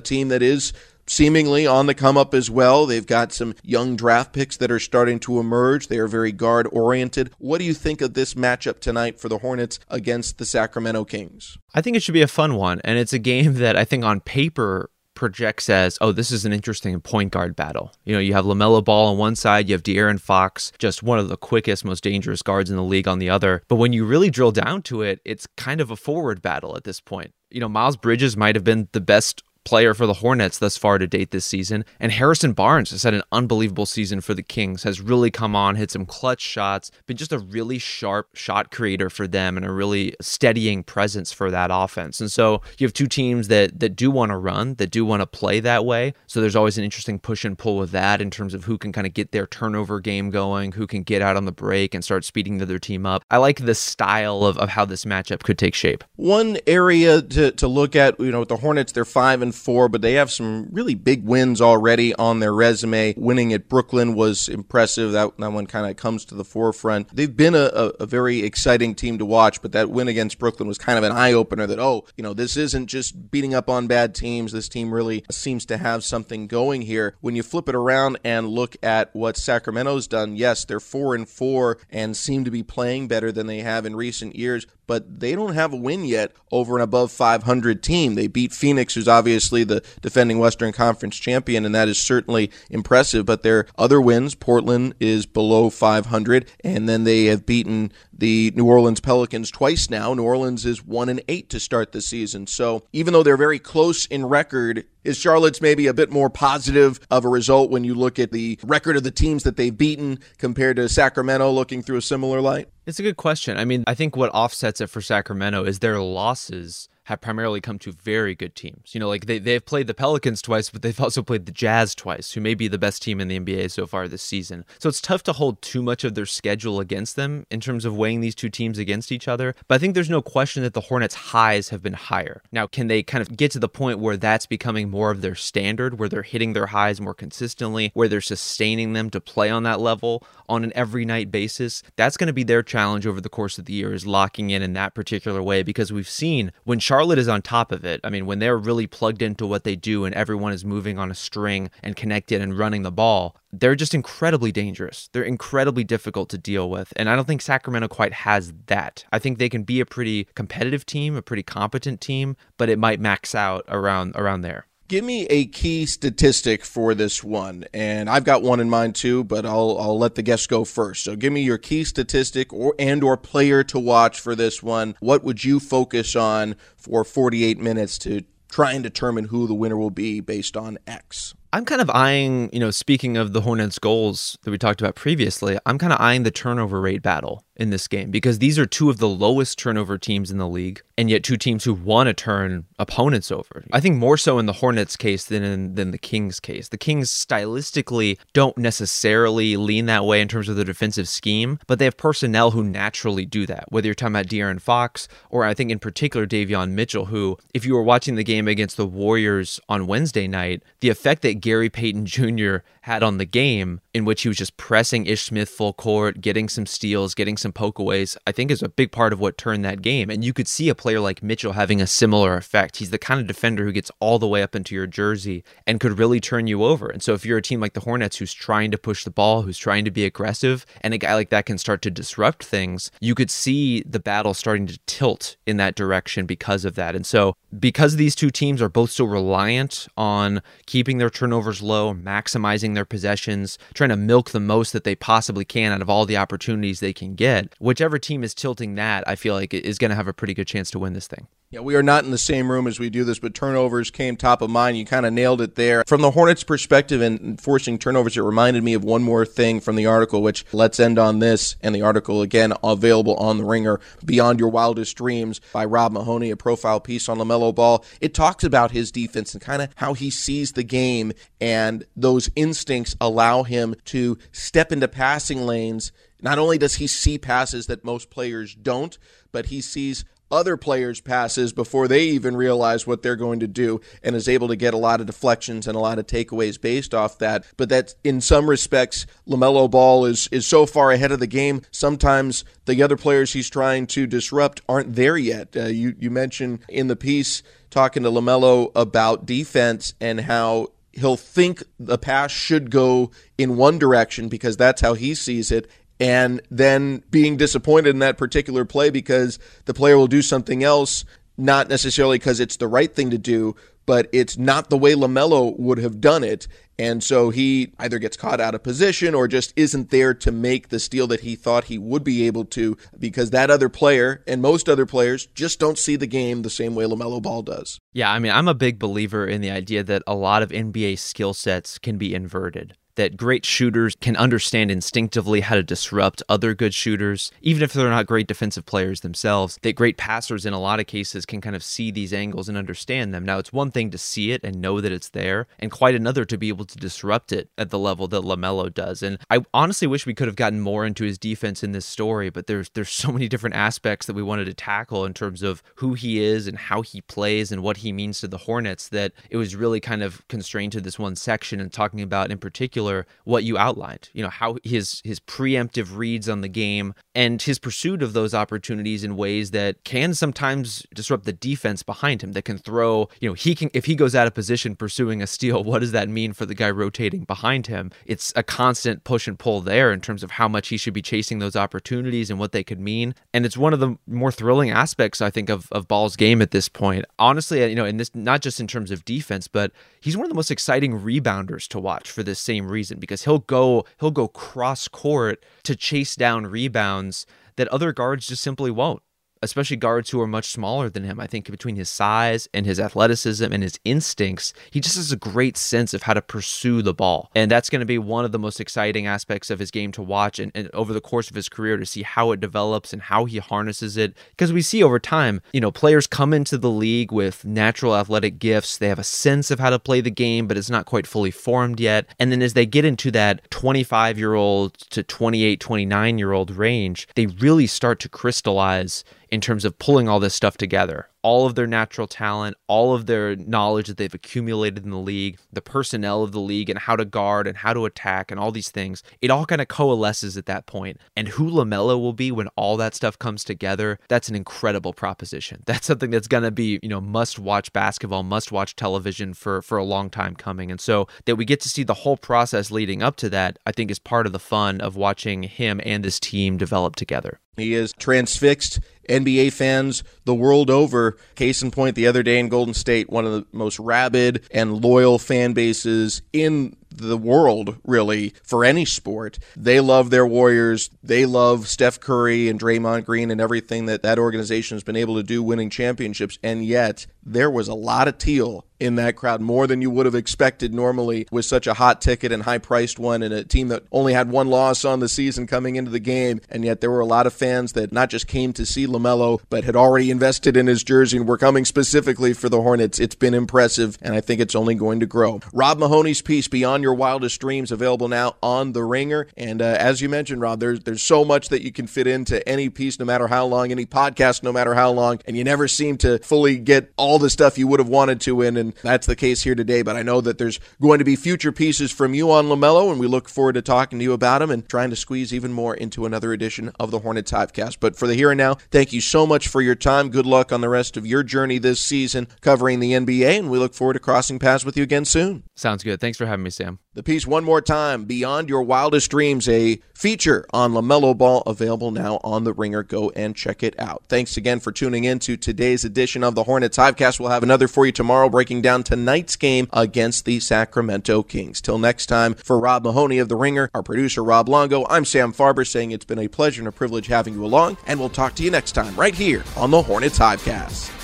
team 0.00 0.28
that 0.28 0.40
is 0.40 0.72
seemingly 1.06 1.66
on 1.66 1.86
the 1.86 1.94
come 1.94 2.16
up 2.16 2.34
as 2.34 2.50
well. 2.50 2.86
They've 2.86 3.06
got 3.06 3.32
some 3.32 3.54
young 3.62 3.96
draft 3.96 4.32
picks 4.32 4.56
that 4.58 4.70
are 4.70 4.80
starting 4.80 5.18
to 5.20 5.38
emerge. 5.38 5.88
They 5.88 5.98
are 5.98 6.08
very 6.08 6.32
guard 6.32 6.68
oriented. 6.72 7.30
What 7.38 7.58
do 7.58 7.64
you 7.64 7.74
think 7.74 8.00
of 8.00 8.14
this 8.14 8.34
matchup 8.34 8.80
tonight 8.80 9.18
for 9.18 9.28
the 9.28 9.38
Hornets 9.38 9.78
against 9.88 10.38
the 10.38 10.44
Sacramento 10.44 11.04
Kings? 11.04 11.58
I 11.74 11.80
think 11.80 11.96
it 11.96 12.02
should 12.02 12.14
be 12.14 12.22
a 12.22 12.28
fun 12.28 12.54
one. 12.54 12.80
And 12.84 12.98
it's 12.98 13.12
a 13.12 13.18
game 13.18 13.54
that 13.64 13.76
I 13.76 13.84
think 13.84 14.04
on 14.04 14.20
paper 14.20 14.90
projects 15.14 15.70
as, 15.70 15.96
oh, 16.00 16.12
this 16.12 16.30
is 16.30 16.44
an 16.44 16.52
interesting 16.52 17.00
point 17.00 17.32
guard 17.32 17.56
battle. 17.56 17.92
You 18.04 18.14
know, 18.14 18.20
you 18.20 18.34
have 18.34 18.44
LaMelo 18.44 18.84
Ball 18.84 19.12
on 19.12 19.18
one 19.18 19.36
side, 19.36 19.68
you 19.68 19.74
have 19.74 19.82
De'Aaron 19.82 20.20
Fox, 20.20 20.72
just 20.78 21.02
one 21.02 21.18
of 21.18 21.28
the 21.28 21.36
quickest, 21.36 21.84
most 21.84 22.02
dangerous 22.02 22.42
guards 22.42 22.70
in 22.70 22.76
the 22.76 22.82
league 22.82 23.08
on 23.08 23.18
the 23.18 23.30
other. 23.30 23.62
But 23.68 23.76
when 23.76 23.92
you 23.92 24.04
really 24.04 24.30
drill 24.30 24.52
down 24.52 24.82
to 24.82 25.02
it, 25.02 25.20
it's 25.24 25.46
kind 25.56 25.80
of 25.80 25.90
a 25.90 25.96
forward 25.96 26.42
battle 26.42 26.76
at 26.76 26.84
this 26.84 27.00
point. 27.00 27.32
You 27.50 27.60
know, 27.60 27.68
Miles 27.68 27.96
Bridges 27.96 28.36
might 28.36 28.56
have 28.56 28.64
been 28.64 28.88
the 28.92 29.00
best 29.00 29.42
player 29.64 29.94
for 29.94 30.06
the 30.06 30.14
Hornets 30.14 30.58
thus 30.58 30.76
far 30.76 30.98
to 30.98 31.06
date 31.06 31.30
this 31.30 31.44
season. 31.44 31.84
And 31.98 32.12
Harrison 32.12 32.52
Barnes 32.52 32.90
has 32.90 33.02
had 33.02 33.14
an 33.14 33.22
unbelievable 33.32 33.86
season 33.86 34.20
for 34.20 34.34
the 34.34 34.42
Kings, 34.42 34.82
has 34.82 35.00
really 35.00 35.30
come 35.30 35.56
on, 35.56 35.76
hit 35.76 35.90
some 35.90 36.06
clutch 36.06 36.40
shots, 36.40 36.90
been 37.06 37.16
just 37.16 37.32
a 37.32 37.38
really 37.38 37.78
sharp 37.78 38.28
shot 38.34 38.70
creator 38.70 39.10
for 39.10 39.26
them 39.26 39.56
and 39.56 39.64
a 39.64 39.72
really 39.72 40.14
steadying 40.20 40.82
presence 40.82 41.32
for 41.32 41.50
that 41.50 41.70
offense. 41.72 42.20
And 42.20 42.30
so 42.30 42.60
you 42.78 42.86
have 42.86 42.92
two 42.92 43.06
teams 43.06 43.48
that 43.48 43.80
that 43.80 43.96
do 43.96 44.10
want 44.10 44.30
to 44.30 44.36
run, 44.36 44.74
that 44.74 44.90
do 44.90 45.04
want 45.04 45.20
to 45.20 45.26
play 45.26 45.60
that 45.60 45.84
way. 45.84 46.14
So 46.26 46.40
there's 46.40 46.56
always 46.56 46.78
an 46.78 46.84
interesting 46.84 47.18
push 47.18 47.44
and 47.44 47.56
pull 47.56 47.76
with 47.76 47.90
that 47.92 48.20
in 48.20 48.30
terms 48.30 48.54
of 48.54 48.64
who 48.64 48.78
can 48.78 48.92
kind 48.92 49.06
of 49.06 49.14
get 49.14 49.32
their 49.32 49.46
turnover 49.46 50.00
game 50.00 50.30
going, 50.30 50.72
who 50.72 50.86
can 50.86 51.02
get 51.02 51.22
out 51.22 51.36
on 51.36 51.44
the 51.44 51.52
break 51.52 51.94
and 51.94 52.04
start 52.04 52.24
speeding 52.24 52.58
the 52.58 52.64
other 52.64 52.78
team 52.78 53.06
up. 53.06 53.24
I 53.30 53.38
like 53.38 53.64
the 53.64 53.74
style 53.74 54.44
of, 54.44 54.58
of 54.58 54.70
how 54.70 54.84
this 54.84 55.04
matchup 55.04 55.42
could 55.42 55.58
take 55.58 55.74
shape. 55.74 56.04
One 56.16 56.58
area 56.66 57.22
to, 57.22 57.52
to 57.52 57.68
look 57.68 57.96
at, 57.96 58.18
you 58.18 58.30
know, 58.30 58.40
with 58.40 58.48
the 58.48 58.56
Hornets, 58.56 58.92
they're 58.92 59.04
five 59.04 59.42
and 59.42 59.53
four, 59.54 59.88
but 59.88 60.02
they 60.02 60.14
have 60.14 60.30
some 60.30 60.68
really 60.70 60.94
big 60.94 61.24
wins 61.24 61.60
already 61.60 62.14
on 62.14 62.40
their 62.40 62.52
resume. 62.52 63.14
Winning 63.16 63.52
at 63.52 63.68
Brooklyn 63.68 64.14
was 64.14 64.48
impressive. 64.48 65.12
That, 65.12 65.36
that 65.38 65.52
one 65.52 65.66
kind 65.66 65.90
of 65.90 65.96
comes 65.96 66.24
to 66.26 66.34
the 66.34 66.44
forefront. 66.44 67.14
They've 67.14 67.36
been 67.36 67.54
a, 67.54 67.70
a, 67.74 67.86
a 68.00 68.06
very 68.06 68.42
exciting 68.42 68.94
team 68.94 69.18
to 69.18 69.24
watch, 69.24 69.62
but 69.62 69.72
that 69.72 69.90
win 69.90 70.08
against 70.08 70.38
Brooklyn 70.38 70.68
was 70.68 70.78
kind 70.78 70.98
of 70.98 71.04
an 71.04 71.12
eye 71.12 71.32
opener 71.32 71.66
that, 71.66 71.78
oh, 71.78 72.04
you 72.16 72.22
know, 72.22 72.34
this 72.34 72.56
isn't 72.56 72.86
just 72.86 73.30
beating 73.30 73.54
up 73.54 73.68
on 73.68 73.86
bad 73.86 74.14
teams. 74.14 74.52
This 74.52 74.68
team 74.68 74.92
really 74.92 75.24
seems 75.30 75.64
to 75.66 75.76
have 75.76 76.04
something 76.04 76.46
going 76.46 76.82
here. 76.82 77.16
When 77.20 77.36
you 77.36 77.42
flip 77.42 77.68
it 77.68 77.74
around 77.74 78.18
and 78.24 78.48
look 78.48 78.76
at 78.82 79.14
what 79.14 79.36
Sacramento's 79.36 80.06
done, 80.06 80.36
yes, 80.36 80.64
they're 80.64 80.80
four 80.80 81.14
and 81.14 81.28
four 81.28 81.78
and 81.90 82.16
seem 82.16 82.44
to 82.44 82.50
be 82.50 82.62
playing 82.62 83.08
better 83.08 83.32
than 83.32 83.46
they 83.46 83.60
have 83.60 83.86
in 83.86 83.96
recent 83.96 84.36
years, 84.36 84.66
but 84.86 85.20
they 85.20 85.34
don't 85.34 85.54
have 85.54 85.72
a 85.72 85.76
win 85.76 86.04
yet 86.04 86.32
over 86.50 86.76
an 86.76 86.82
above 86.82 87.10
500 87.12 87.82
team. 87.82 88.14
They 88.14 88.26
beat 88.26 88.52
Phoenix, 88.52 88.94
who's 88.94 89.08
obviously 89.08 89.64
the 89.64 89.84
defending 90.02 90.38
Western 90.38 90.72
Conference 90.72 91.16
champion, 91.16 91.64
and 91.64 91.74
that 91.74 91.88
is 91.88 91.98
certainly 91.98 92.50
impressive. 92.70 93.26
But 93.26 93.42
their 93.42 93.66
other 93.76 94.00
wins, 94.00 94.34
Portland 94.34 94.94
is 95.00 95.26
below 95.26 95.70
500, 95.70 96.50
and 96.62 96.88
then 96.88 97.04
they 97.04 97.26
have 97.26 97.46
beaten 97.46 97.92
the 98.16 98.52
New 98.54 98.66
Orleans 98.66 99.00
Pelicans 99.00 99.50
twice 99.50 99.90
now. 99.90 100.14
New 100.14 100.22
Orleans 100.22 100.64
is 100.64 100.84
one 100.84 101.08
and 101.08 101.22
eight 101.28 101.50
to 101.50 101.60
start 101.60 101.92
the 101.92 102.00
season. 102.00 102.46
So 102.46 102.84
even 102.92 103.12
though 103.12 103.22
they're 103.22 103.36
very 103.36 103.58
close 103.58 104.06
in 104.06 104.26
record, 104.26 104.84
is 105.02 105.18
Charlotte's 105.18 105.60
maybe 105.60 105.86
a 105.86 105.94
bit 105.94 106.10
more 106.10 106.30
positive 106.30 107.00
of 107.10 107.24
a 107.24 107.28
result 107.28 107.70
when 107.70 107.84
you 107.84 107.94
look 107.94 108.18
at 108.18 108.32
the 108.32 108.58
record 108.64 108.96
of 108.96 109.02
the 109.02 109.10
teams 109.10 109.42
that 109.42 109.56
they've 109.56 109.76
beaten 109.76 110.18
compared 110.38 110.76
to 110.76 110.88
Sacramento 110.88 111.50
looking 111.50 111.82
through 111.82 111.98
a 111.98 112.02
similar 112.02 112.40
light? 112.40 112.68
It's 112.86 112.98
a 112.98 113.02
good 113.02 113.16
question. 113.16 113.56
I 113.56 113.64
mean, 113.64 113.84
I 113.86 113.94
think 113.94 114.14
what 114.14 114.30
offsets 114.34 114.80
it 114.80 114.88
for 114.88 115.00
Sacramento 115.00 115.64
is 115.64 115.78
their 115.78 116.00
losses 116.00 116.88
have 117.04 117.20
primarily 117.20 117.60
come 117.60 117.78
to 117.78 117.92
very 117.92 118.34
good 118.34 118.54
teams. 118.54 118.94
You 118.94 119.00
know, 119.00 119.08
like 119.08 119.26
they, 119.26 119.38
they've 119.38 119.64
played 119.64 119.86
the 119.86 119.94
Pelicans 119.94 120.40
twice, 120.40 120.70
but 120.70 120.82
they've 120.82 121.00
also 121.00 121.22
played 121.22 121.46
the 121.46 121.52
Jazz 121.52 121.94
twice, 121.94 122.32
who 122.32 122.40
may 122.40 122.54
be 122.54 122.66
the 122.66 122.78
best 122.78 123.02
team 123.02 123.20
in 123.20 123.28
the 123.28 123.38
NBA 123.38 123.70
so 123.70 123.86
far 123.86 124.08
this 124.08 124.22
season. 124.22 124.64
So 124.78 124.88
it's 124.88 125.00
tough 125.00 125.22
to 125.24 125.34
hold 125.34 125.60
too 125.60 125.82
much 125.82 126.04
of 126.04 126.14
their 126.14 126.26
schedule 126.26 126.80
against 126.80 127.16
them 127.16 127.46
in 127.50 127.60
terms 127.60 127.84
of 127.84 127.96
weighing 127.96 128.20
these 128.20 128.34
two 128.34 128.48
teams 128.48 128.78
against 128.78 129.12
each 129.12 129.28
other. 129.28 129.54
But 129.68 129.76
I 129.76 129.78
think 129.78 129.94
there's 129.94 130.10
no 130.10 130.22
question 130.22 130.62
that 130.62 130.72
the 130.72 130.80
Hornets' 130.80 131.14
highs 131.14 131.68
have 131.68 131.82
been 131.82 131.92
higher. 131.92 132.42
Now, 132.52 132.66
can 132.66 132.86
they 132.86 133.02
kind 133.02 133.20
of 133.20 133.36
get 133.36 133.50
to 133.52 133.58
the 133.58 133.68
point 133.68 133.98
where 133.98 134.16
that's 134.16 134.46
becoming 134.46 134.90
more 134.90 135.10
of 135.10 135.20
their 135.20 135.34
standard, 135.34 135.98
where 135.98 136.08
they're 136.08 136.22
hitting 136.22 136.54
their 136.54 136.66
highs 136.66 137.00
more 137.00 137.14
consistently, 137.14 137.90
where 137.94 138.08
they're 138.08 138.22
sustaining 138.22 138.94
them 138.94 139.10
to 139.10 139.20
play 139.20 139.50
on 139.50 139.64
that 139.64 139.80
level 139.80 140.22
on 140.48 140.64
an 140.64 140.72
every 140.74 141.04
night 141.04 141.30
basis? 141.30 141.82
That's 141.96 142.16
going 142.16 142.28
to 142.28 142.32
be 142.32 142.44
their 142.44 142.62
challenge 142.62 143.06
over 143.06 143.20
the 143.20 143.28
course 143.28 143.58
of 143.58 143.64
the 143.64 143.72
year 143.72 143.92
is 143.92 144.06
locking 144.06 144.50
in 144.50 144.62
in 144.62 144.72
that 144.74 144.94
particular 144.94 145.42
way 145.42 145.62
because 145.62 145.92
we've 145.92 146.08
seen 146.08 146.52
when 146.64 146.78
Charlotte 146.78 147.18
is 147.18 147.28
on 147.28 147.42
top 147.42 147.72
of 147.72 147.84
it. 147.84 148.00
I 148.04 148.10
mean, 148.10 148.26
when 148.26 148.38
they're 148.38 148.58
really 148.58 148.86
plugged 148.86 149.22
into 149.22 149.46
what 149.46 149.64
they 149.64 149.76
do 149.76 150.04
and 150.04 150.14
everyone 150.14 150.52
is 150.52 150.64
moving 150.64 150.98
on 150.98 151.10
a 151.10 151.14
string 151.14 151.70
and 151.82 151.96
connected 151.96 152.40
and 152.40 152.58
running 152.58 152.82
the 152.82 152.92
ball, 152.92 153.36
they're 153.52 153.74
just 153.74 153.94
incredibly 153.94 154.52
dangerous. 154.52 155.08
They're 155.12 155.22
incredibly 155.22 155.84
difficult 155.84 156.28
to 156.30 156.38
deal 156.38 156.68
with. 156.68 156.92
And 156.96 157.08
I 157.08 157.16
don't 157.16 157.26
think 157.26 157.42
Sacramento 157.42 157.88
quite 157.88 158.12
has 158.12 158.52
that. 158.66 159.04
I 159.12 159.18
think 159.18 159.38
they 159.38 159.48
can 159.48 159.62
be 159.62 159.80
a 159.80 159.86
pretty 159.86 160.28
competitive 160.34 160.84
team, 160.84 161.16
a 161.16 161.22
pretty 161.22 161.42
competent 161.42 162.00
team, 162.00 162.36
but 162.56 162.68
it 162.68 162.78
might 162.78 163.00
max 163.00 163.34
out 163.34 163.64
around 163.68 164.16
around 164.16 164.42
there. 164.42 164.66
Give 164.86 165.02
me 165.02 165.24
a 165.26 165.46
key 165.46 165.86
statistic 165.86 166.62
for 166.62 166.94
this 166.94 167.24
one, 167.24 167.64
and 167.72 168.10
I've 168.10 168.24
got 168.24 168.42
one 168.42 168.60
in 168.60 168.68
mind 168.68 168.94
too, 168.94 169.24
but 169.24 169.46
I'll 169.46 169.78
I'll 169.80 169.98
let 169.98 170.14
the 170.14 170.22
guests 170.22 170.46
go 170.46 170.64
first. 170.64 171.04
So 171.04 171.16
give 171.16 171.32
me 171.32 171.40
your 171.40 171.56
key 171.56 171.84
statistic 171.84 172.52
or 172.52 172.74
and 172.78 173.02
or 173.02 173.16
player 173.16 173.64
to 173.64 173.78
watch 173.78 174.20
for 174.20 174.34
this 174.34 174.62
one. 174.62 174.94
What 175.00 175.24
would 175.24 175.42
you 175.42 175.58
focus 175.58 176.14
on 176.14 176.56
for 176.76 177.02
48 177.02 177.58
minutes 177.58 177.96
to 178.00 178.24
try 178.50 178.74
and 178.74 178.82
determine 178.82 179.24
who 179.24 179.46
the 179.46 179.54
winner 179.54 179.78
will 179.78 179.88
be 179.88 180.20
based 180.20 180.54
on 180.54 180.76
X? 180.86 181.34
I'm 181.54 181.64
kind 181.64 181.80
of 181.80 181.88
eyeing, 181.90 182.50
you 182.52 182.58
know, 182.58 182.72
speaking 182.72 183.16
of 183.16 183.32
the 183.32 183.42
Hornets' 183.42 183.78
goals 183.78 184.36
that 184.42 184.50
we 184.50 184.58
talked 184.58 184.80
about 184.80 184.96
previously, 184.96 185.56
I'm 185.64 185.78
kind 185.78 185.92
of 185.92 186.00
eyeing 186.00 186.24
the 186.24 186.32
turnover 186.32 186.80
rate 186.80 187.00
battle 187.00 187.44
in 187.56 187.70
this 187.70 187.86
game 187.86 188.10
because 188.10 188.40
these 188.40 188.58
are 188.58 188.66
two 188.66 188.90
of 188.90 188.98
the 188.98 189.08
lowest 189.08 189.56
turnover 189.58 189.96
teams 189.96 190.32
in 190.32 190.38
the 190.38 190.48
league, 190.48 190.82
and 190.98 191.08
yet 191.08 191.22
two 191.22 191.36
teams 191.36 191.62
who 191.62 191.72
want 191.72 192.08
to 192.08 192.12
turn 192.12 192.64
opponents 192.78 193.30
over. 193.30 193.64
I 193.72 193.80
think 193.80 193.96
more 193.96 194.16
so 194.16 194.38
in 194.38 194.46
the 194.46 194.54
Hornets' 194.54 194.96
case 194.96 195.24
than 195.24 195.44
in 195.44 195.74
than 195.76 195.92
the 195.92 195.98
Kings' 195.98 196.40
case. 196.40 196.68
The 196.68 196.78
Kings 196.78 197.10
stylistically 197.10 198.18
don't 198.32 198.58
necessarily 198.58 199.56
lean 199.56 199.86
that 199.86 200.04
way 200.04 200.20
in 200.20 200.28
terms 200.28 200.48
of 200.48 200.56
the 200.56 200.64
defensive 200.64 201.08
scheme, 201.08 201.60
but 201.68 201.78
they 201.78 201.84
have 201.84 201.96
personnel 201.96 202.50
who 202.50 202.64
naturally 202.64 203.24
do 203.24 203.46
that. 203.46 203.66
Whether 203.68 203.86
you're 203.86 203.94
talking 203.94 204.16
about 204.16 204.26
De'Aaron 204.26 204.60
Fox 204.60 205.06
or 205.30 205.44
I 205.44 205.54
think 205.54 205.70
in 205.70 205.78
particular 205.78 206.26
Davion 206.26 206.72
Mitchell, 206.72 207.06
who, 207.06 207.38
if 207.52 207.64
you 207.64 207.74
were 207.74 207.82
watching 207.82 208.16
the 208.16 208.24
game 208.24 208.48
against 208.48 208.76
the 208.76 208.86
Warriors 208.86 209.60
on 209.68 209.86
Wednesday 209.86 210.26
night, 210.26 210.64
the 210.80 210.90
effect 210.90 211.22
that 211.22 211.40
Gary 211.44 211.68
Payton 211.68 212.06
Jr. 212.06 212.56
had 212.80 213.02
on 213.02 213.18
the 213.18 213.26
game, 213.26 213.82
in 213.92 214.06
which 214.06 214.22
he 214.22 214.28
was 214.28 214.38
just 214.38 214.56
pressing 214.56 215.04
Ish 215.04 215.24
Smith 215.24 215.50
full 215.50 215.74
court, 215.74 216.22
getting 216.22 216.48
some 216.48 216.64
steals, 216.64 217.14
getting 217.14 217.36
some 217.36 217.52
pokeaways, 217.52 218.16
I 218.26 218.32
think 218.32 218.50
is 218.50 218.62
a 218.62 218.68
big 218.70 218.90
part 218.92 219.12
of 219.12 219.20
what 219.20 219.36
turned 219.36 219.62
that 219.62 219.82
game. 219.82 220.08
And 220.08 220.24
you 220.24 220.32
could 220.32 220.48
see 220.48 220.70
a 220.70 220.74
player 220.74 221.00
like 221.00 221.22
Mitchell 221.22 221.52
having 221.52 221.82
a 221.82 221.86
similar 221.86 222.38
effect. 222.38 222.78
He's 222.78 222.88
the 222.88 222.96
kind 222.96 223.20
of 223.20 223.26
defender 223.26 223.62
who 223.62 223.72
gets 223.72 223.90
all 224.00 224.18
the 224.18 224.26
way 224.26 224.42
up 224.42 224.56
into 224.56 224.74
your 224.74 224.86
jersey 224.86 225.44
and 225.66 225.80
could 225.80 225.98
really 225.98 226.18
turn 226.18 226.46
you 226.46 226.64
over. 226.64 226.88
And 226.88 227.02
so 227.02 227.12
if 227.12 227.26
you're 227.26 227.36
a 227.36 227.42
team 227.42 227.60
like 227.60 227.74
the 227.74 227.80
Hornets 227.80 228.16
who's 228.16 228.32
trying 228.32 228.70
to 228.70 228.78
push 228.78 229.04
the 229.04 229.10
ball, 229.10 229.42
who's 229.42 229.58
trying 229.58 229.84
to 229.84 229.90
be 229.90 230.06
aggressive, 230.06 230.64
and 230.80 230.94
a 230.94 230.98
guy 230.98 231.12
like 231.12 231.28
that 231.28 231.44
can 231.44 231.58
start 231.58 231.82
to 231.82 231.90
disrupt 231.90 232.42
things, 232.42 232.90
you 233.02 233.14
could 233.14 233.30
see 233.30 233.82
the 233.82 234.00
battle 234.00 234.32
starting 234.32 234.66
to 234.68 234.78
tilt 234.86 235.36
in 235.44 235.58
that 235.58 235.74
direction 235.74 236.24
because 236.24 236.64
of 236.64 236.74
that. 236.76 236.96
And 236.96 237.04
so 237.04 237.36
because 237.60 237.96
these 237.96 238.14
two 238.14 238.30
teams 238.30 238.62
are 238.62 238.70
both 238.70 238.92
so 238.92 239.04
reliant 239.04 239.88
on 239.94 240.40
keeping 240.64 240.96
their 240.96 241.10
turnovers 241.10 241.33
low, 241.62 241.94
maximizing 241.94 242.74
their 242.74 242.84
possessions, 242.84 243.58
trying 243.74 243.90
to 243.90 243.96
milk 243.96 244.30
the 244.30 244.40
most 244.40 244.72
that 244.72 244.84
they 244.84 244.94
possibly 244.94 245.44
can 245.44 245.72
out 245.72 245.82
of 245.82 245.90
all 245.90 246.06
the 246.06 246.16
opportunities 246.16 246.80
they 246.80 246.92
can 246.92 247.14
get, 247.14 247.54
whichever 247.58 247.98
team 247.98 248.24
is 248.24 248.34
tilting 248.34 248.74
that, 248.76 249.04
I 249.06 249.16
feel 249.16 249.34
like 249.34 249.54
is 249.54 249.78
going 249.78 249.90
to 249.90 249.96
have 249.96 250.08
a 250.08 250.12
pretty 250.12 250.34
good 250.34 250.46
chance 250.46 250.70
to 250.72 250.78
win 250.78 250.92
this 250.92 251.06
thing. 251.06 251.26
Yeah, 251.50 251.60
we 251.60 251.76
are 251.76 251.84
not 251.84 252.02
in 252.02 252.10
the 252.10 252.18
same 252.18 252.50
room 252.50 252.66
as 252.66 252.80
we 252.80 252.90
do 252.90 253.04
this, 253.04 253.20
but 253.20 253.32
turnovers 253.32 253.88
came 253.88 254.16
top 254.16 254.42
of 254.42 254.50
mind. 254.50 254.76
You 254.76 254.84
kind 254.84 255.06
of 255.06 255.12
nailed 255.12 255.40
it 255.40 255.54
there. 255.54 255.84
From 255.86 256.00
the 256.00 256.10
Hornets' 256.10 256.42
perspective 256.42 257.00
and 257.00 257.40
forcing 257.40 257.78
turnovers, 257.78 258.16
it 258.16 258.22
reminded 258.22 258.64
me 258.64 258.74
of 258.74 258.82
one 258.82 259.04
more 259.04 259.24
thing 259.24 259.60
from 259.60 259.76
the 259.76 259.86
article, 259.86 260.20
which 260.20 260.44
let's 260.52 260.80
end 260.80 260.98
on 260.98 261.20
this. 261.20 261.54
And 261.60 261.72
the 261.72 261.82
article, 261.82 262.22
again, 262.22 262.54
available 262.64 263.14
on 263.18 263.38
the 263.38 263.44
ringer, 263.44 263.78
Beyond 264.04 264.40
Your 264.40 264.48
Wildest 264.48 264.96
Dreams 264.96 265.40
by 265.52 265.64
Rob 265.64 265.92
Mahoney, 265.92 266.32
a 266.32 266.36
profile 266.36 266.80
piece 266.80 267.08
on 267.08 267.18
LaMelo 267.18 267.54
Ball. 267.54 267.84
It 268.00 268.14
talks 268.14 268.42
about 268.42 268.72
his 268.72 268.90
defense 268.90 269.32
and 269.32 269.40
kind 269.40 269.62
of 269.62 269.70
how 269.76 269.94
he 269.94 270.10
sees 270.10 270.52
the 270.52 270.64
game, 270.64 271.12
and 271.40 271.84
those 271.96 272.30
instincts 272.36 272.96
allow 273.00 273.42
him 273.42 273.74
to 273.86 274.18
step 274.32 274.72
into 274.72 274.88
passing 274.88 275.46
lanes. 275.46 275.92
Not 276.20 276.38
only 276.38 276.58
does 276.58 276.76
he 276.76 276.86
see 276.86 277.18
passes 277.18 277.66
that 277.66 277.84
most 277.84 278.10
players 278.10 278.54
don't, 278.54 278.96
but 279.32 279.46
he 279.46 279.60
sees 279.60 280.04
other 280.30 280.56
players' 280.56 281.00
passes 281.00 281.52
before 281.52 281.86
they 281.86 282.04
even 282.04 282.36
realize 282.36 282.86
what 282.86 283.02
they're 283.02 283.16
going 283.16 283.40
to 283.40 283.46
do 283.46 283.80
and 284.02 284.16
is 284.16 284.28
able 284.28 284.48
to 284.48 284.56
get 284.56 284.74
a 284.74 284.78
lot 284.78 285.00
of 285.00 285.06
deflections 285.06 285.66
and 285.66 285.76
a 285.76 285.80
lot 285.80 285.98
of 285.98 286.06
takeaways 286.06 286.60
based 286.60 286.92
off 286.94 287.18
that. 287.18 287.44
But 287.56 287.68
that 287.68 287.94
in 288.02 288.20
some 288.20 288.50
respects, 288.50 289.06
LaMelo 289.28 289.70
Ball 289.70 290.06
is, 290.06 290.28
is 290.32 290.46
so 290.46 290.66
far 290.66 290.90
ahead 290.90 291.12
of 291.12 291.20
the 291.20 291.26
game. 291.26 291.62
Sometimes 291.70 292.44
the 292.64 292.82
other 292.82 292.96
players 292.96 293.32
he's 293.32 293.50
trying 293.50 293.86
to 293.88 294.06
disrupt 294.06 294.60
aren't 294.68 294.94
there 294.94 295.16
yet. 295.16 295.56
Uh, 295.56 295.66
you, 295.66 295.94
you 295.98 296.10
mentioned 296.10 296.60
in 296.68 296.88
the 296.88 296.96
piece 296.96 297.42
talking 297.70 298.02
to 298.02 298.10
LaMelo 298.10 298.72
about 298.74 299.26
defense 299.26 299.94
and 300.00 300.22
how 300.22 300.68
he'll 300.96 301.16
think 301.16 301.62
the 301.78 301.98
pass 301.98 302.30
should 302.30 302.70
go 302.70 303.10
in 303.38 303.56
one 303.56 303.78
direction 303.78 304.28
because 304.28 304.56
that's 304.56 304.80
how 304.80 304.94
he 304.94 305.14
sees 305.14 305.50
it 305.50 305.68
and 306.00 306.40
then 306.50 307.02
being 307.10 307.36
disappointed 307.36 307.90
in 307.90 308.00
that 308.00 308.18
particular 308.18 308.64
play 308.64 308.90
because 308.90 309.38
the 309.64 309.74
player 309.74 309.96
will 309.96 310.06
do 310.06 310.22
something 310.22 310.64
else, 310.64 311.04
not 311.36 311.68
necessarily 311.68 312.18
because 312.18 312.40
it's 312.40 312.56
the 312.56 312.68
right 312.68 312.94
thing 312.94 313.10
to 313.10 313.18
do, 313.18 313.54
but 313.86 314.08
it's 314.12 314.36
not 314.36 314.70
the 314.70 314.78
way 314.78 314.94
LaMelo 314.94 315.58
would 315.58 315.78
have 315.78 316.00
done 316.00 316.24
it. 316.24 316.48
And 316.78 317.02
so 317.02 317.30
he 317.30 317.72
either 317.78 317.98
gets 317.98 318.16
caught 318.16 318.40
out 318.40 318.54
of 318.54 318.62
position 318.62 319.14
or 319.14 319.28
just 319.28 319.52
isn't 319.56 319.90
there 319.90 320.14
to 320.14 320.32
make 320.32 320.68
the 320.68 320.80
steal 320.80 321.06
that 321.08 321.20
he 321.20 321.36
thought 321.36 321.64
he 321.64 321.78
would 321.78 322.04
be 322.04 322.26
able 322.26 322.44
to 322.46 322.76
because 322.98 323.30
that 323.30 323.50
other 323.50 323.68
player 323.68 324.22
and 324.26 324.42
most 324.42 324.68
other 324.68 324.86
players 324.86 325.26
just 325.26 325.60
don't 325.60 325.78
see 325.78 325.96
the 325.96 326.06
game 326.06 326.42
the 326.42 326.50
same 326.50 326.74
way 326.74 326.84
LaMelo 326.84 327.22
Ball 327.22 327.42
does. 327.42 327.78
Yeah, 327.92 328.10
I 328.10 328.18
mean, 328.18 328.32
I'm 328.32 328.48
a 328.48 328.54
big 328.54 328.78
believer 328.78 329.26
in 329.26 329.40
the 329.40 329.50
idea 329.50 329.84
that 329.84 330.02
a 330.06 330.14
lot 330.14 330.42
of 330.42 330.50
NBA 330.50 330.98
skill 330.98 331.34
sets 331.34 331.78
can 331.78 331.96
be 331.98 332.14
inverted 332.14 332.76
that 332.96 333.16
great 333.16 333.44
shooters 333.44 333.96
can 334.00 334.16
understand 334.16 334.70
instinctively 334.70 335.40
how 335.40 335.54
to 335.54 335.62
disrupt 335.62 336.22
other 336.28 336.54
good 336.54 336.74
shooters, 336.74 337.32
even 337.42 337.62
if 337.62 337.72
they're 337.72 337.88
not 337.88 338.06
great 338.06 338.26
defensive 338.26 338.66
players 338.66 339.00
themselves. 339.00 339.58
That 339.62 339.74
great 339.74 339.96
passers, 339.96 340.46
in 340.46 340.52
a 340.52 340.60
lot 340.60 340.80
of 340.80 340.86
cases, 340.86 341.26
can 341.26 341.40
kind 341.40 341.56
of 341.56 341.64
see 341.64 341.90
these 341.90 342.12
angles 342.12 342.48
and 342.48 342.58
understand 342.58 343.12
them. 343.12 343.24
Now, 343.24 343.38
it's 343.38 343.52
one 343.52 343.70
thing 343.70 343.90
to 343.90 343.98
see 343.98 344.32
it 344.32 344.42
and 344.44 344.60
know 344.60 344.80
that 344.80 344.92
it's 344.92 345.08
there, 345.08 345.46
and 345.58 345.70
quite 345.70 345.94
another 345.94 346.24
to 346.24 346.38
be 346.38 346.48
able 346.48 346.64
to 346.64 346.78
disrupt 346.78 347.32
it 347.32 347.48
at 347.58 347.70
the 347.70 347.78
level 347.78 348.08
that 348.08 348.22
LaMelo 348.22 348.72
does. 348.72 349.02
And 349.02 349.18
I 349.30 349.44
honestly 349.52 349.86
wish 349.86 350.06
we 350.06 350.14
could 350.14 350.28
have 350.28 350.36
gotten 350.36 350.60
more 350.60 350.84
into 350.84 351.04
his 351.04 351.18
defense 351.18 351.62
in 351.62 351.72
this 351.72 351.86
story, 351.86 352.30
but 352.30 352.46
there's 352.46 352.70
there's 352.70 352.90
so 352.90 353.12
many 353.12 353.28
different 353.28 353.56
aspects 353.56 354.06
that 354.06 354.14
we 354.14 354.22
wanted 354.22 354.44
to 354.46 354.54
tackle 354.54 355.04
in 355.04 355.14
terms 355.14 355.42
of 355.42 355.62
who 355.76 355.94
he 355.94 356.22
is 356.22 356.46
and 356.46 356.58
how 356.58 356.82
he 356.82 357.00
plays 357.00 357.50
and 357.50 357.62
what 357.62 357.78
he 357.78 357.92
means 357.92 358.20
to 358.20 358.28
the 358.28 358.38
Hornets 358.38 358.88
that 358.88 359.12
it 359.30 359.36
was 359.36 359.56
really 359.56 359.80
kind 359.80 360.02
of 360.02 360.26
constrained 360.28 360.72
to 360.72 360.80
this 360.80 360.98
one 360.98 361.16
section 361.16 361.60
and 361.60 361.72
talking 361.72 362.00
about 362.00 362.30
in 362.30 362.38
particular 362.38 362.83
particular 362.84 363.06
what 363.24 363.44
you 363.44 363.56
outlined. 363.58 364.10
You 364.12 364.22
know 364.22 364.30
how 364.30 364.56
his 364.62 365.00
his 365.04 365.20
preemptive 365.20 365.96
reads 365.96 366.28
on 366.28 366.40
the 366.40 366.48
game 366.48 366.94
and 367.14 367.40
his 367.40 367.58
pursuit 367.58 368.02
of 368.02 368.12
those 368.12 368.34
opportunities 368.34 369.04
in 369.04 369.16
ways 369.16 369.50
that 369.52 369.82
can 369.84 370.14
sometimes 370.14 370.86
disrupt 370.94 371.24
the 371.24 371.32
defense 371.32 371.82
behind 371.82 372.22
him. 372.22 372.32
That 372.32 372.44
can 372.44 372.58
throw. 372.58 373.08
You 373.20 373.30
know 373.30 373.34
he 373.34 373.54
can 373.54 373.70
if 373.72 373.86
he 373.86 373.94
goes 373.94 374.14
out 374.14 374.26
of 374.26 374.34
position 374.34 374.76
pursuing 374.76 375.22
a 375.22 375.26
steal. 375.26 375.64
What 375.74 375.80
does 375.80 375.92
that 375.92 376.08
mean 376.08 376.32
for 376.34 376.46
the 376.46 376.54
guy 376.54 376.70
rotating 376.70 377.24
behind 377.24 377.66
him? 377.66 377.90
It's 378.06 378.32
a 378.36 378.42
constant 378.42 379.02
push 379.02 379.26
and 379.26 379.38
pull 379.38 379.60
there 379.60 379.92
in 379.92 380.00
terms 380.00 380.22
of 380.22 380.32
how 380.32 380.46
much 380.46 380.68
he 380.68 380.76
should 380.76 380.94
be 380.94 381.02
chasing 381.02 381.38
those 381.38 381.56
opportunities 381.56 382.30
and 382.30 382.38
what 382.38 382.52
they 382.52 382.62
could 382.62 382.78
mean. 382.78 383.14
And 383.32 383.44
it's 383.44 383.56
one 383.56 383.72
of 383.72 383.80
the 383.80 383.96
more 384.06 384.30
thrilling 384.30 384.70
aspects 384.70 385.20
I 385.20 385.30
think 385.30 385.48
of 385.48 385.72
of 385.72 385.88
Ball's 385.88 386.16
game 386.16 386.42
at 386.42 386.50
this 386.50 386.68
point. 386.68 387.06
Honestly, 387.18 387.64
you 387.68 387.74
know, 387.74 387.86
in 387.86 387.96
this 387.96 388.14
not 388.14 388.40
just 388.40 388.60
in 388.60 388.66
terms 388.66 388.90
of 388.90 389.04
defense, 389.04 389.48
but 389.48 389.72
he's 390.00 390.16
one 390.16 390.26
of 390.26 390.30
the 390.30 390.36
most 390.36 390.50
exciting 390.50 391.00
rebounders 391.00 391.66
to 391.68 391.80
watch 391.80 392.10
for 392.10 392.22
this 392.22 392.38
same 392.38 392.68
reason 392.74 392.98
because 392.98 393.24
he'll 393.24 393.38
go 393.38 393.86
he'll 394.00 394.10
go 394.10 394.28
cross 394.28 394.88
court 394.88 395.42
to 395.62 395.74
chase 395.74 396.16
down 396.16 396.46
rebounds 396.46 397.24
that 397.56 397.68
other 397.68 397.92
guards 397.92 398.26
just 398.26 398.42
simply 398.42 398.70
won't 398.70 399.02
especially 399.44 399.76
guards 399.76 400.10
who 400.10 400.20
are 400.20 400.26
much 400.26 400.50
smaller 400.50 400.88
than 400.88 401.04
him. 401.04 401.20
I 401.20 401.26
think 401.26 401.50
between 401.50 401.76
his 401.76 401.88
size 401.88 402.48
and 402.52 402.66
his 402.66 402.80
athleticism 402.80 403.52
and 403.52 403.62
his 403.62 403.78
instincts, 403.84 404.52
he 404.70 404.80
just 404.80 404.96
has 404.96 405.12
a 405.12 405.16
great 405.16 405.56
sense 405.56 405.94
of 405.94 406.02
how 406.02 406.14
to 406.14 406.22
pursue 406.22 406.82
the 406.82 406.94
ball. 406.94 407.30
And 407.34 407.50
that's 407.50 407.70
going 407.70 407.80
to 407.80 407.86
be 407.86 407.98
one 407.98 408.24
of 408.24 408.32
the 408.32 408.38
most 408.38 408.60
exciting 408.60 409.06
aspects 409.06 409.50
of 409.50 409.58
his 409.58 409.70
game 409.70 409.92
to 409.92 410.02
watch 410.02 410.38
and, 410.38 410.50
and 410.54 410.70
over 410.72 410.92
the 410.92 411.00
course 411.00 411.30
of 411.30 411.36
his 411.36 411.48
career 411.48 411.76
to 411.76 411.86
see 411.86 412.02
how 412.02 412.32
it 412.32 412.40
develops 412.40 412.92
and 412.92 413.02
how 413.02 413.26
he 413.26 413.38
harnesses 413.38 413.96
it. 413.96 414.16
Because 414.30 414.52
we 414.52 414.62
see 414.62 414.82
over 414.82 414.98
time, 414.98 415.40
you 415.52 415.60
know, 415.60 415.70
players 415.70 416.06
come 416.06 416.32
into 416.32 416.58
the 416.58 416.70
league 416.70 417.12
with 417.12 417.44
natural 417.44 417.94
athletic 417.94 418.38
gifts. 418.38 418.78
They 418.78 418.88
have 418.88 418.98
a 418.98 419.04
sense 419.04 419.50
of 419.50 419.60
how 419.60 419.70
to 419.70 419.78
play 419.78 420.00
the 420.00 420.10
game, 420.10 420.46
but 420.46 420.56
it's 420.56 420.70
not 420.70 420.86
quite 420.86 421.06
fully 421.06 421.30
formed 421.30 421.80
yet. 421.80 422.06
And 422.18 422.32
then 422.32 422.42
as 422.42 422.54
they 422.54 422.66
get 422.66 422.84
into 422.84 423.10
that 423.12 423.50
25 423.50 424.18
year 424.18 424.34
old 424.34 424.74
to 424.90 425.02
28, 425.02 425.60
29 425.60 426.18
year 426.18 426.32
old 426.32 426.50
range, 426.50 427.08
they 427.14 427.26
really 427.26 427.66
start 427.66 428.00
to 428.00 428.08
crystallize 428.08 429.04
in 429.34 429.40
terms 429.40 429.64
of 429.64 429.78
pulling 429.78 430.08
all 430.08 430.20
this 430.20 430.34
stuff 430.34 430.56
together 430.56 431.08
all 431.24 431.46
of 431.46 431.54
their 431.54 431.66
natural 431.66 432.06
talent, 432.06 432.54
all 432.66 432.94
of 432.94 433.06
their 433.06 433.34
knowledge 433.34 433.88
that 433.88 433.96
they've 433.96 434.12
accumulated 434.12 434.84
in 434.84 434.90
the 434.90 434.98
league, 434.98 435.38
the 435.50 435.62
personnel 435.62 436.22
of 436.22 436.32
the 436.32 436.40
league, 436.40 436.68
and 436.68 436.78
how 436.78 436.94
to 436.94 437.04
guard 437.06 437.46
and 437.46 437.56
how 437.56 437.72
to 437.72 437.86
attack, 437.86 438.30
and 438.30 438.38
all 438.38 438.52
these 438.52 438.70
things. 438.70 439.02
It 439.22 439.30
all 439.30 439.46
kind 439.46 439.62
of 439.62 439.68
coalesces 439.68 440.36
at 440.36 440.44
that 440.46 440.66
point. 440.66 441.00
And 441.16 441.28
who 441.28 441.50
LaMelo 441.50 441.98
will 441.98 442.12
be 442.12 442.30
when 442.30 442.48
all 442.56 442.76
that 442.76 442.94
stuff 442.94 443.18
comes 443.18 443.42
together, 443.42 443.98
that's 444.08 444.28
an 444.28 444.34
incredible 444.34 444.92
proposition. 444.92 445.62
That's 445.74 445.86
something 445.86 446.10
that's 446.10 446.28
going 446.28 446.42
to 446.42 446.50
be, 446.50 446.78
you 446.82 446.88
know, 446.90 447.00
must 447.00 447.38
watch 447.38 447.72
basketball, 447.72 448.22
must 448.22 448.52
watch 448.52 448.76
television 448.76 449.32
for, 449.32 449.62
for 449.62 449.78
a 449.78 449.84
long 449.84 450.10
time 450.10 450.36
coming. 450.36 450.70
And 450.70 450.80
so 450.80 451.08
that 451.24 451.36
we 451.36 451.46
get 451.46 451.60
to 451.62 451.70
see 451.70 451.84
the 451.84 451.94
whole 451.94 452.18
process 452.18 452.70
leading 452.70 453.02
up 453.02 453.16
to 453.16 453.30
that, 453.30 453.58
I 453.64 453.72
think 453.72 453.90
is 453.90 453.98
part 453.98 454.26
of 454.26 454.32
the 454.32 454.38
fun 454.38 454.82
of 454.82 454.94
watching 454.94 455.44
him 455.44 455.80
and 455.84 456.04
this 456.04 456.20
team 456.20 456.58
develop 456.58 456.96
together. 456.96 457.40
He 457.56 457.74
is 457.74 457.92
transfixed 457.92 458.80
NBA 459.08 459.52
fans 459.52 460.02
the 460.24 460.34
world 460.34 460.70
over. 460.70 461.16
Case 461.34 461.62
in 461.62 461.70
point, 461.70 461.94
the 461.94 462.06
other 462.06 462.22
day 462.22 462.38
in 462.38 462.48
Golden 462.48 462.74
State, 462.74 463.10
one 463.10 463.24
of 463.24 463.32
the 463.32 463.46
most 463.52 463.78
rabid 463.78 464.44
and 464.50 464.82
loyal 464.82 465.18
fan 465.18 465.52
bases 465.52 466.22
in 466.32 466.76
the 466.96 467.18
world, 467.18 467.76
really, 467.84 468.34
for 468.42 468.64
any 468.64 468.84
sport. 468.84 469.38
They 469.56 469.80
love 469.80 470.10
their 470.10 470.26
Warriors. 470.26 470.90
They 471.02 471.26
love 471.26 471.68
Steph 471.68 472.00
Curry 472.00 472.48
and 472.48 472.58
Draymond 472.60 473.04
Green 473.04 473.30
and 473.30 473.40
everything 473.40 473.86
that 473.86 474.02
that 474.02 474.18
organization 474.18 474.76
has 474.76 474.84
been 474.84 474.96
able 474.96 475.16
to 475.16 475.22
do 475.22 475.42
winning 475.42 475.70
championships. 475.70 476.38
And 476.42 476.64
yet, 476.64 477.06
there 477.24 477.50
was 477.50 477.68
a 477.68 477.74
lot 477.74 478.08
of 478.08 478.18
teal 478.18 478.64
in 478.80 478.96
that 478.96 479.16
crowd, 479.16 479.40
more 479.40 479.66
than 479.66 479.80
you 479.80 479.88
would 479.88 480.04
have 480.04 480.14
expected 480.14 480.74
normally 480.74 481.26
with 481.30 481.44
such 481.44 481.66
a 481.66 481.74
hot 481.74 482.00
ticket 482.00 482.32
and 482.32 482.42
high 482.42 482.58
priced 482.58 482.98
one 482.98 483.22
and 483.22 483.32
a 483.32 483.44
team 483.44 483.68
that 483.68 483.84
only 483.92 484.12
had 484.12 484.30
one 484.30 484.48
loss 484.48 484.84
on 484.84 485.00
the 485.00 485.08
season 485.08 485.46
coming 485.46 485.76
into 485.76 485.90
the 485.90 486.00
game. 486.00 486.40
And 486.50 486.64
yet, 486.64 486.80
there 486.80 486.90
were 486.90 487.00
a 487.00 487.06
lot 487.06 487.26
of 487.26 487.32
fans 487.32 487.72
that 487.72 487.92
not 487.92 488.10
just 488.10 488.26
came 488.26 488.52
to 488.54 488.66
see 488.66 488.86
LaMelo, 488.86 489.40
but 489.48 489.64
had 489.64 489.76
already 489.76 490.10
invested 490.10 490.56
in 490.56 490.66
his 490.66 490.84
jersey 490.84 491.16
and 491.16 491.26
were 491.26 491.38
coming 491.38 491.64
specifically 491.64 492.34
for 492.34 492.48
the 492.48 492.60
Hornets. 492.60 492.98
It's 492.98 493.14
been 493.14 493.34
impressive, 493.34 493.96
and 494.02 494.14
I 494.14 494.20
think 494.20 494.40
it's 494.40 494.54
only 494.54 494.74
going 494.74 495.00
to 495.00 495.06
grow. 495.06 495.40
Rob 495.52 495.78
Mahoney's 495.78 496.22
piece, 496.22 496.48
Beyond 496.48 496.83
Your 496.84 496.94
Wildest 496.94 497.40
Dreams, 497.40 497.72
available 497.72 498.08
now 498.08 498.36
on 498.42 498.72
The 498.72 498.84
Ringer. 498.84 499.26
And 499.36 499.62
uh, 499.62 499.76
as 499.78 500.02
you 500.02 500.08
mentioned, 500.10 500.42
Rob, 500.42 500.60
there's, 500.60 500.80
there's 500.80 501.02
so 501.02 501.24
much 501.24 501.48
that 501.48 501.62
you 501.62 501.72
can 501.72 501.86
fit 501.86 502.06
into 502.06 502.46
any 502.46 502.68
piece, 502.68 502.98
no 502.98 503.06
matter 503.06 503.26
how 503.26 503.46
long, 503.46 503.70
any 503.70 503.86
podcast, 503.86 504.42
no 504.42 504.52
matter 504.52 504.74
how 504.74 504.90
long, 504.90 505.20
and 505.24 505.34
you 505.34 505.44
never 505.44 505.66
seem 505.66 505.96
to 505.98 506.18
fully 506.18 506.58
get 506.58 506.92
all 506.98 507.18
the 507.18 507.30
stuff 507.30 507.56
you 507.56 507.66
would 507.66 507.80
have 507.80 507.88
wanted 507.88 508.20
to 508.20 508.42
in. 508.42 508.58
And 508.58 508.74
that's 508.82 509.06
the 509.06 509.16
case 509.16 509.42
here 509.42 509.54
today. 509.54 509.80
But 509.80 509.96
I 509.96 510.02
know 510.02 510.20
that 510.20 510.36
there's 510.36 510.60
going 510.80 510.98
to 510.98 511.04
be 511.04 511.16
future 511.16 511.52
pieces 511.52 511.90
from 511.90 512.12
you 512.12 512.30
on 512.30 512.46
LaMelo, 512.46 512.90
and 512.90 513.00
we 513.00 513.06
look 513.06 513.28
forward 513.30 513.54
to 513.54 513.62
talking 513.62 513.98
to 513.98 514.02
you 514.02 514.12
about 514.12 514.42
him 514.42 514.50
and 514.50 514.68
trying 514.68 514.90
to 514.90 514.96
squeeze 514.96 515.32
even 515.32 515.52
more 515.52 515.74
into 515.74 516.04
another 516.04 516.34
edition 516.34 516.70
of 516.78 516.90
the 516.90 516.98
Hornets 516.98 517.32
Hivecast. 517.32 517.78
But 517.80 517.96
for 517.96 518.06
the 518.06 518.14
here 518.14 518.30
and 518.30 518.38
now, 518.38 518.54
thank 518.70 518.92
you 518.92 519.00
so 519.00 519.26
much 519.26 519.48
for 519.48 519.62
your 519.62 519.74
time. 519.74 520.10
Good 520.10 520.26
luck 520.26 520.52
on 520.52 520.60
the 520.60 520.68
rest 520.68 520.98
of 520.98 521.06
your 521.06 521.22
journey 521.22 521.56
this 521.56 521.80
season 521.80 522.28
covering 522.42 522.80
the 522.80 522.92
NBA, 522.92 523.38
and 523.38 523.50
we 523.50 523.58
look 523.58 523.72
forward 523.72 523.94
to 523.94 524.00
crossing 524.00 524.38
paths 524.38 524.64
with 524.64 524.76
you 524.76 524.82
again 524.82 525.06
soon. 525.06 525.44
Sounds 525.56 525.82
good. 525.82 526.00
Thanks 526.00 526.18
for 526.18 526.26
having 526.26 526.42
me, 526.42 526.50
Sam. 526.50 526.73
The 526.94 527.02
piece 527.02 527.26
one 527.26 527.42
more 527.42 527.60
time, 527.60 528.04
Beyond 528.04 528.48
Your 528.48 528.62
Wildest 528.62 529.10
Dreams, 529.10 529.48
a 529.48 529.80
feature 529.94 530.46
on 530.52 530.72
LaMelo 530.72 531.18
Ball 531.18 531.42
available 531.44 531.90
now 531.90 532.20
on 532.22 532.44
The 532.44 532.52
Ringer. 532.52 532.84
Go 532.84 533.10
and 533.16 533.34
check 533.34 533.64
it 533.64 533.74
out. 533.80 534.04
Thanks 534.08 534.36
again 534.36 534.60
for 534.60 534.70
tuning 534.70 535.02
in 535.02 535.18
to 535.20 535.36
today's 535.36 535.84
edition 535.84 536.22
of 536.22 536.36
the 536.36 536.44
Hornets 536.44 536.76
Hivecast. 536.76 537.18
We'll 537.18 537.30
have 537.30 537.42
another 537.42 537.66
for 537.66 537.84
you 537.84 537.90
tomorrow, 537.90 538.28
breaking 538.28 538.62
down 538.62 538.84
tonight's 538.84 539.34
game 539.34 539.68
against 539.72 540.24
the 540.24 540.38
Sacramento 540.38 541.24
Kings. 541.24 541.60
Till 541.60 541.78
next 541.78 542.06
time, 542.06 542.34
for 542.34 542.60
Rob 542.60 542.84
Mahoney 542.84 543.18
of 543.18 543.28
The 543.28 543.36
Ringer, 543.36 543.70
our 543.74 543.82
producer 543.82 544.22
Rob 544.22 544.48
Longo, 544.48 544.86
I'm 544.88 545.04
Sam 545.04 545.32
Farber 545.32 545.66
saying 545.66 545.90
it's 545.90 546.04
been 546.04 546.20
a 546.20 546.28
pleasure 546.28 546.60
and 546.60 546.68
a 546.68 546.72
privilege 546.72 547.08
having 547.08 547.34
you 547.34 547.44
along, 547.44 547.76
and 547.86 547.98
we'll 547.98 548.08
talk 548.08 548.34
to 548.36 548.44
you 548.44 548.50
next 548.52 548.72
time 548.72 548.94
right 548.94 549.14
here 549.14 549.42
on 549.56 549.72
the 549.72 549.82
Hornets 549.82 550.18
Hivecast. 550.18 551.03